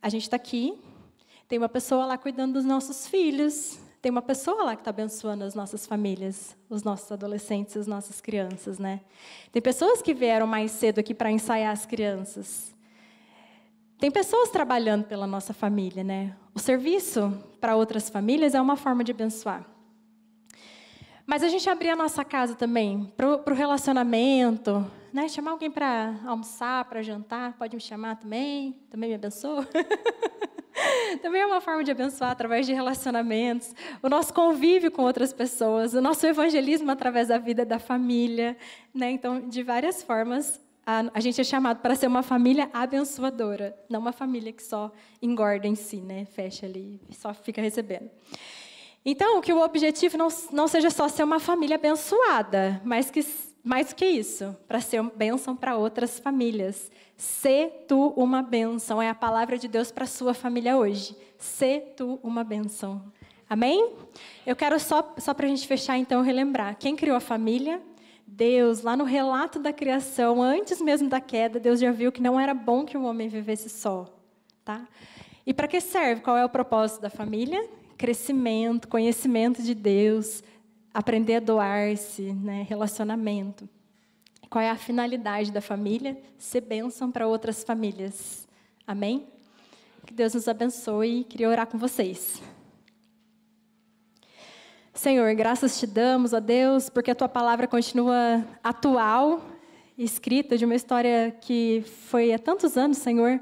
A 0.00 0.08
gente 0.08 0.22
está 0.22 0.36
aqui, 0.36 0.80
tem 1.46 1.58
uma 1.58 1.68
pessoa 1.68 2.06
lá 2.06 2.16
cuidando 2.16 2.54
dos 2.54 2.64
nossos 2.64 3.06
filhos, 3.06 3.78
tem 4.00 4.10
uma 4.10 4.22
pessoa 4.22 4.64
lá 4.64 4.74
que 4.74 4.80
está 4.80 4.88
abençoando 4.88 5.44
as 5.44 5.54
nossas 5.54 5.86
famílias, 5.86 6.56
os 6.70 6.82
nossos 6.82 7.12
adolescentes, 7.12 7.76
as 7.76 7.86
nossas 7.86 8.18
crianças, 8.22 8.78
né? 8.78 9.02
Tem 9.52 9.60
pessoas 9.60 10.00
que 10.00 10.14
vieram 10.14 10.46
mais 10.46 10.70
cedo 10.70 11.00
aqui 11.00 11.12
para 11.12 11.30
ensaiar 11.30 11.70
as 11.70 11.84
crianças. 11.84 12.74
Tem 13.98 14.10
pessoas 14.10 14.48
trabalhando 14.48 15.04
pela 15.04 15.26
nossa 15.26 15.52
família, 15.52 16.02
né? 16.02 16.34
O 16.54 16.58
serviço 16.58 17.30
para 17.60 17.76
outras 17.76 18.08
famílias 18.08 18.54
é 18.54 18.60
uma 18.60 18.74
forma 18.74 19.04
de 19.04 19.12
abençoar. 19.12 19.66
Mas 21.30 21.44
a 21.44 21.48
gente 21.48 21.70
abrir 21.70 21.90
a 21.90 21.94
nossa 21.94 22.24
casa 22.24 22.56
também 22.56 23.04
para 23.16 23.52
o 23.52 23.54
relacionamento, 23.54 24.84
né? 25.12 25.28
Chamar 25.28 25.52
alguém 25.52 25.70
para 25.70 26.16
almoçar, 26.26 26.84
para 26.86 27.02
jantar, 27.02 27.52
pode 27.52 27.76
me 27.76 27.80
chamar 27.80 28.16
também, 28.16 28.76
também 28.90 29.10
me 29.10 29.14
abençoa. 29.14 29.64
também 31.22 31.40
é 31.40 31.46
uma 31.46 31.60
forma 31.60 31.84
de 31.84 31.90
abençoar 31.92 32.32
através 32.32 32.66
de 32.66 32.72
relacionamentos, 32.72 33.72
o 34.02 34.08
nosso 34.08 34.34
convívio 34.34 34.90
com 34.90 35.02
outras 35.02 35.32
pessoas, 35.32 35.94
o 35.94 36.00
nosso 36.00 36.26
evangelismo 36.26 36.90
através 36.90 37.28
da 37.28 37.38
vida 37.38 37.64
da 37.64 37.78
família, 37.78 38.56
né? 38.92 39.12
Então, 39.12 39.48
de 39.48 39.62
várias 39.62 40.02
formas, 40.02 40.60
a, 40.84 41.04
a 41.14 41.20
gente 41.20 41.40
é 41.40 41.44
chamado 41.44 41.78
para 41.78 41.94
ser 41.94 42.08
uma 42.08 42.24
família 42.24 42.68
abençoadora, 42.72 43.78
não 43.88 44.00
uma 44.00 44.12
família 44.12 44.52
que 44.52 44.64
só 44.64 44.90
engorda 45.22 45.68
em 45.68 45.76
si, 45.76 45.98
né? 45.98 46.24
Fecha 46.24 46.66
ali 46.66 47.00
só 47.12 47.32
fica 47.32 47.62
recebendo. 47.62 48.10
Então, 49.04 49.40
que 49.40 49.52
o 49.52 49.62
objetivo 49.62 50.18
não, 50.18 50.28
não 50.52 50.68
seja 50.68 50.90
só 50.90 51.08
ser 51.08 51.24
uma 51.24 51.40
família 51.40 51.76
abençoada, 51.76 52.80
mas 52.84 53.10
que 53.10 53.22
mais 53.62 53.92
que 53.92 54.06
isso, 54.06 54.56
para 54.66 54.80
ser 54.80 55.00
uma 55.00 55.12
bênção 55.14 55.54
para 55.54 55.76
outras 55.76 56.18
famílias. 56.18 56.90
Se 57.16 57.70
tu 57.86 58.08
uma 58.16 58.42
bênção, 58.42 59.02
é 59.02 59.08
a 59.10 59.14
palavra 59.14 59.58
de 59.58 59.68
Deus 59.68 59.92
para 59.92 60.06
sua 60.06 60.32
família 60.32 60.76
hoje. 60.78 61.14
Se 61.38 61.80
tu 61.94 62.18
uma 62.22 62.42
bênção. 62.42 63.02
Amém? 63.48 63.94
Eu 64.46 64.56
quero 64.56 64.80
só, 64.80 65.14
só 65.18 65.34
para 65.34 65.46
a 65.46 65.48
gente 65.48 65.66
fechar, 65.66 65.98
então, 65.98 66.22
relembrar. 66.22 66.76
Quem 66.78 66.96
criou 66.96 67.16
a 67.16 67.20
família? 67.20 67.82
Deus, 68.26 68.80
lá 68.80 68.96
no 68.96 69.04
relato 69.04 69.58
da 69.58 69.72
criação, 69.72 70.40
antes 70.40 70.80
mesmo 70.80 71.08
da 71.08 71.20
queda, 71.20 71.60
Deus 71.60 71.80
já 71.80 71.90
viu 71.90 72.12
que 72.12 72.22
não 72.22 72.40
era 72.40 72.54
bom 72.54 72.86
que 72.86 72.96
o 72.96 73.02
homem 73.02 73.28
vivesse 73.28 73.68
só. 73.68 74.06
Tá? 74.64 74.86
E 75.44 75.52
para 75.52 75.68
que 75.68 75.80
serve? 75.80 76.22
Qual 76.22 76.36
é 76.36 76.44
o 76.44 76.48
propósito 76.48 77.02
da 77.02 77.10
família? 77.10 77.68
Crescimento, 78.00 78.88
conhecimento 78.88 79.62
de 79.62 79.74
Deus, 79.74 80.42
aprender 80.94 81.34
a 81.34 81.40
doar-se, 81.40 82.32
né? 82.32 82.64
relacionamento. 82.66 83.68
Qual 84.48 84.64
é 84.64 84.70
a 84.70 84.74
finalidade 84.74 85.52
da 85.52 85.60
família? 85.60 86.16
Ser 86.38 86.62
bênção 86.62 87.12
para 87.12 87.26
outras 87.26 87.62
famílias. 87.62 88.48
Amém? 88.86 89.26
Que 90.06 90.14
Deus 90.14 90.32
nos 90.32 90.48
abençoe 90.48 91.20
e 91.20 91.24
queria 91.24 91.50
orar 91.50 91.66
com 91.66 91.76
vocês. 91.76 92.40
Senhor, 94.94 95.34
graças 95.34 95.78
te 95.78 95.86
damos, 95.86 96.32
a 96.32 96.40
Deus, 96.40 96.88
porque 96.88 97.10
a 97.10 97.14
tua 97.14 97.28
palavra 97.28 97.66
continua 97.66 98.42
atual, 98.64 99.42
escrita 99.98 100.56
de 100.56 100.64
uma 100.64 100.74
história 100.74 101.36
que 101.38 101.84
foi 102.08 102.32
há 102.32 102.38
tantos 102.38 102.78
anos, 102.78 102.96
Senhor, 102.96 103.38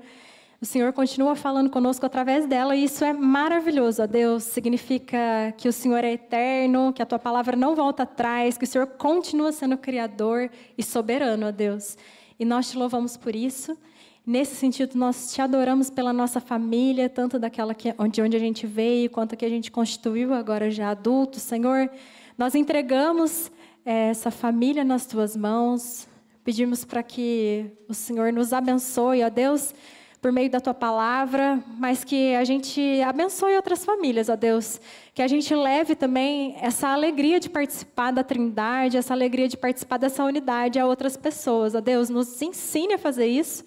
o 0.60 0.66
Senhor 0.66 0.92
continua 0.92 1.36
falando 1.36 1.70
conosco 1.70 2.04
através 2.04 2.44
dela 2.44 2.74
e 2.74 2.82
isso 2.82 3.04
é 3.04 3.12
maravilhoso, 3.12 4.02
ó 4.02 4.06
Deus. 4.08 4.42
Significa 4.42 5.54
que 5.56 5.68
o 5.68 5.72
Senhor 5.72 6.02
é 6.02 6.14
eterno, 6.14 6.92
que 6.92 7.00
a 7.00 7.06
tua 7.06 7.18
palavra 7.18 7.56
não 7.56 7.76
volta 7.76 8.02
atrás, 8.02 8.58
que 8.58 8.64
o 8.64 8.66
Senhor 8.66 8.88
continua 8.88 9.52
sendo 9.52 9.78
criador 9.78 10.50
e 10.76 10.82
soberano, 10.82 11.46
ó 11.46 11.52
Deus. 11.52 11.96
E 12.40 12.44
nós 12.44 12.70
te 12.70 12.76
louvamos 12.76 13.16
por 13.16 13.36
isso. 13.36 13.78
Nesse 14.26 14.56
sentido, 14.56 14.98
nós 14.98 15.32
te 15.32 15.40
adoramos 15.40 15.90
pela 15.90 16.12
nossa 16.12 16.40
família, 16.40 17.08
tanto 17.08 17.38
daquela 17.38 17.72
que, 17.72 17.94
de 18.10 18.20
onde 18.20 18.36
a 18.36 18.40
gente 18.40 18.66
veio, 18.66 19.08
quanto 19.10 19.36
que 19.36 19.44
a 19.44 19.48
gente 19.48 19.70
constituiu 19.70 20.34
agora 20.34 20.72
já 20.72 20.90
adulto. 20.90 21.38
Senhor, 21.38 21.88
nós 22.36 22.56
entregamos 22.56 23.50
é, 23.86 24.08
essa 24.08 24.32
família 24.32 24.82
nas 24.82 25.06
tuas 25.06 25.36
mãos. 25.36 26.08
Pedimos 26.42 26.84
para 26.84 27.02
que 27.02 27.70
o 27.88 27.94
Senhor 27.94 28.32
nos 28.32 28.52
abençoe, 28.52 29.22
ó 29.22 29.30
Deus 29.30 29.72
por 30.20 30.32
meio 30.32 30.50
da 30.50 30.60
tua 30.60 30.74
palavra, 30.74 31.62
mas 31.78 32.02
que 32.02 32.34
a 32.34 32.42
gente 32.44 33.00
abençoe 33.02 33.54
outras 33.54 33.84
famílias, 33.84 34.28
ó 34.28 34.34
Deus. 34.34 34.80
Que 35.14 35.22
a 35.22 35.28
gente 35.28 35.54
leve 35.54 35.94
também 35.94 36.56
essa 36.60 36.88
alegria 36.88 37.38
de 37.38 37.48
participar 37.48 38.10
da 38.10 38.24
Trindade, 38.24 38.96
essa 38.96 39.14
alegria 39.14 39.48
de 39.48 39.56
participar 39.56 39.96
dessa 39.96 40.24
unidade 40.24 40.78
a 40.78 40.86
outras 40.86 41.16
pessoas, 41.16 41.74
ó 41.74 41.80
Deus. 41.80 42.10
Nos 42.10 42.42
ensine 42.42 42.94
a 42.94 42.98
fazer 42.98 43.26
isso. 43.26 43.64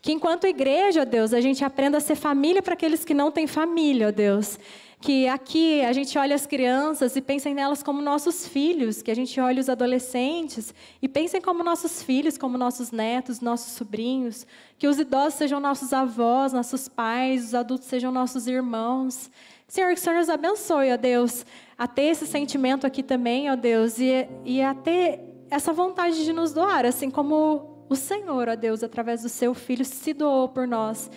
Que 0.00 0.12
enquanto 0.12 0.46
igreja, 0.46 1.02
ó 1.02 1.04
Deus, 1.04 1.34
a 1.34 1.40
gente 1.40 1.62
aprenda 1.62 1.98
a 1.98 2.00
ser 2.00 2.14
família 2.14 2.62
para 2.62 2.72
aqueles 2.72 3.04
que 3.04 3.12
não 3.12 3.30
têm 3.30 3.46
família, 3.46 4.08
ó 4.08 4.10
Deus 4.10 4.58
que 5.00 5.26
aqui 5.26 5.82
a 5.82 5.92
gente 5.94 6.18
olha 6.18 6.34
as 6.34 6.46
crianças 6.46 7.16
e 7.16 7.22
pensa 7.22 7.48
nelas 7.54 7.82
como 7.82 8.02
nossos 8.02 8.46
filhos, 8.46 9.00
que 9.00 9.10
a 9.10 9.14
gente 9.14 9.40
olha 9.40 9.58
os 9.58 9.70
adolescentes 9.70 10.74
e 11.00 11.08
pensem 11.08 11.40
como 11.40 11.64
nossos 11.64 12.02
filhos, 12.02 12.36
como 12.36 12.58
nossos 12.58 12.90
netos, 12.90 13.40
nossos 13.40 13.72
sobrinhos, 13.72 14.46
que 14.78 14.86
os 14.86 14.98
idosos 14.98 15.34
sejam 15.34 15.58
nossos 15.58 15.94
avós, 15.94 16.52
nossos 16.52 16.86
pais, 16.86 17.46
os 17.46 17.54
adultos 17.54 17.88
sejam 17.88 18.12
nossos 18.12 18.46
irmãos. 18.46 19.30
Senhor, 19.66 19.94
que 19.94 20.00
o 20.00 20.02
Senhor 20.02 20.16
nos 20.16 20.28
abençoe, 20.28 20.92
ó 20.92 20.98
Deus, 20.98 21.46
a 21.78 21.86
ter 21.86 22.02
esse 22.02 22.26
sentimento 22.26 22.86
aqui 22.86 23.02
também, 23.02 23.50
ó 23.50 23.56
Deus, 23.56 23.98
e, 23.98 24.28
e 24.44 24.60
a 24.60 24.74
ter 24.74 25.20
essa 25.50 25.72
vontade 25.72 26.24
de 26.24 26.32
nos 26.32 26.52
doar, 26.52 26.84
assim 26.84 27.10
como 27.10 27.86
o 27.88 27.96
Senhor, 27.96 28.48
ó 28.50 28.54
Deus, 28.54 28.82
através 28.82 29.22
do 29.22 29.30
seu 29.30 29.54
Filho, 29.54 29.84
se 29.84 30.12
doou 30.12 30.48
por 30.48 30.66
nós. 30.66 31.10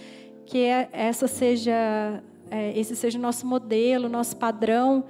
Que 0.45 0.67
essa 0.91 1.27
seja 1.27 2.23
é, 2.49 2.77
esse 2.77 2.95
seja 2.95 3.17
o 3.17 3.21
nosso 3.21 3.45
modelo, 3.45 4.07
nosso 4.09 4.37
padrão. 4.37 5.05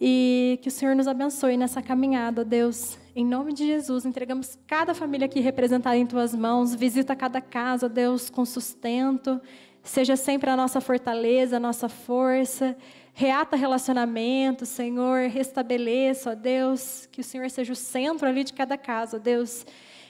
E 0.00 0.60
que 0.62 0.68
o 0.68 0.70
Senhor 0.70 0.94
nos 0.94 1.08
abençoe 1.08 1.56
nessa 1.56 1.82
caminhada, 1.82 2.44
Deus. 2.44 2.98
Em 3.16 3.24
nome 3.24 3.52
de 3.52 3.66
Jesus, 3.66 4.06
entregamos 4.06 4.56
cada 4.66 4.94
família 4.94 5.26
aqui 5.26 5.40
representada 5.40 5.96
em 5.96 6.06
tuas 6.06 6.34
mãos. 6.34 6.72
Visita 6.74 7.16
cada 7.16 7.40
casa, 7.40 7.88
Deus, 7.88 8.30
com 8.30 8.44
sustento. 8.44 9.40
Seja 9.82 10.14
sempre 10.14 10.50
a 10.50 10.56
nossa 10.56 10.80
fortaleza, 10.80 11.56
a 11.56 11.60
nossa 11.60 11.88
força. 11.88 12.76
Reata 13.12 13.56
relacionamento, 13.56 14.64
Senhor. 14.64 15.28
Restabeleça, 15.28 16.30
ó 16.30 16.34
Deus. 16.36 17.08
Que 17.10 17.20
o 17.20 17.24
Senhor 17.24 17.50
seja 17.50 17.72
o 17.72 17.76
centro 17.76 18.28
ali 18.28 18.44
de 18.44 18.52
cada 18.52 18.78
casa, 18.78 19.18
Deus. 19.18 19.66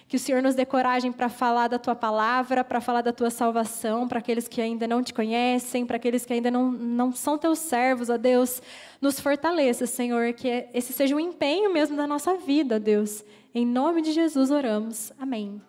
Que 0.09 0.17
o 0.17 0.19
Senhor 0.19 0.43
nos 0.43 0.55
dê 0.55 0.65
coragem 0.65 1.13
para 1.13 1.29
falar 1.29 1.69
da 1.69 1.79
tua 1.79 1.95
palavra, 1.95 2.65
para 2.65 2.81
falar 2.81 3.03
da 3.03 3.13
tua 3.13 3.29
salvação, 3.29 4.09
para 4.09 4.19
aqueles 4.19 4.49
que 4.49 4.61
ainda 4.61 4.89
não 4.89 5.03
te 5.03 5.13
conhecem, 5.13 5.85
para 5.85 5.97
aqueles 5.97 6.25
que 6.25 6.33
ainda 6.33 6.51
não, 6.51 6.73
não 6.73 7.13
são 7.13 7.37
teus 7.37 7.59
servos, 7.59 8.09
ó 8.09 8.17
Deus. 8.17 8.63
Nos 9.01 9.21
fortaleça, 9.21 9.87
Senhor, 9.87 10.33
que 10.33 10.67
esse 10.73 10.93
seja 10.95 11.15
o 11.15 11.21
empenho 11.21 11.73
mesmo 11.73 11.97
da 11.97 12.07
nossa 12.07 12.37
vida, 12.39 12.81
Deus. 12.81 13.23
Em 13.55 13.67
nome 13.67 14.01
de 14.01 14.13
Jesus 14.13 14.51
oramos. 14.51 15.13
Amém. 15.19 15.61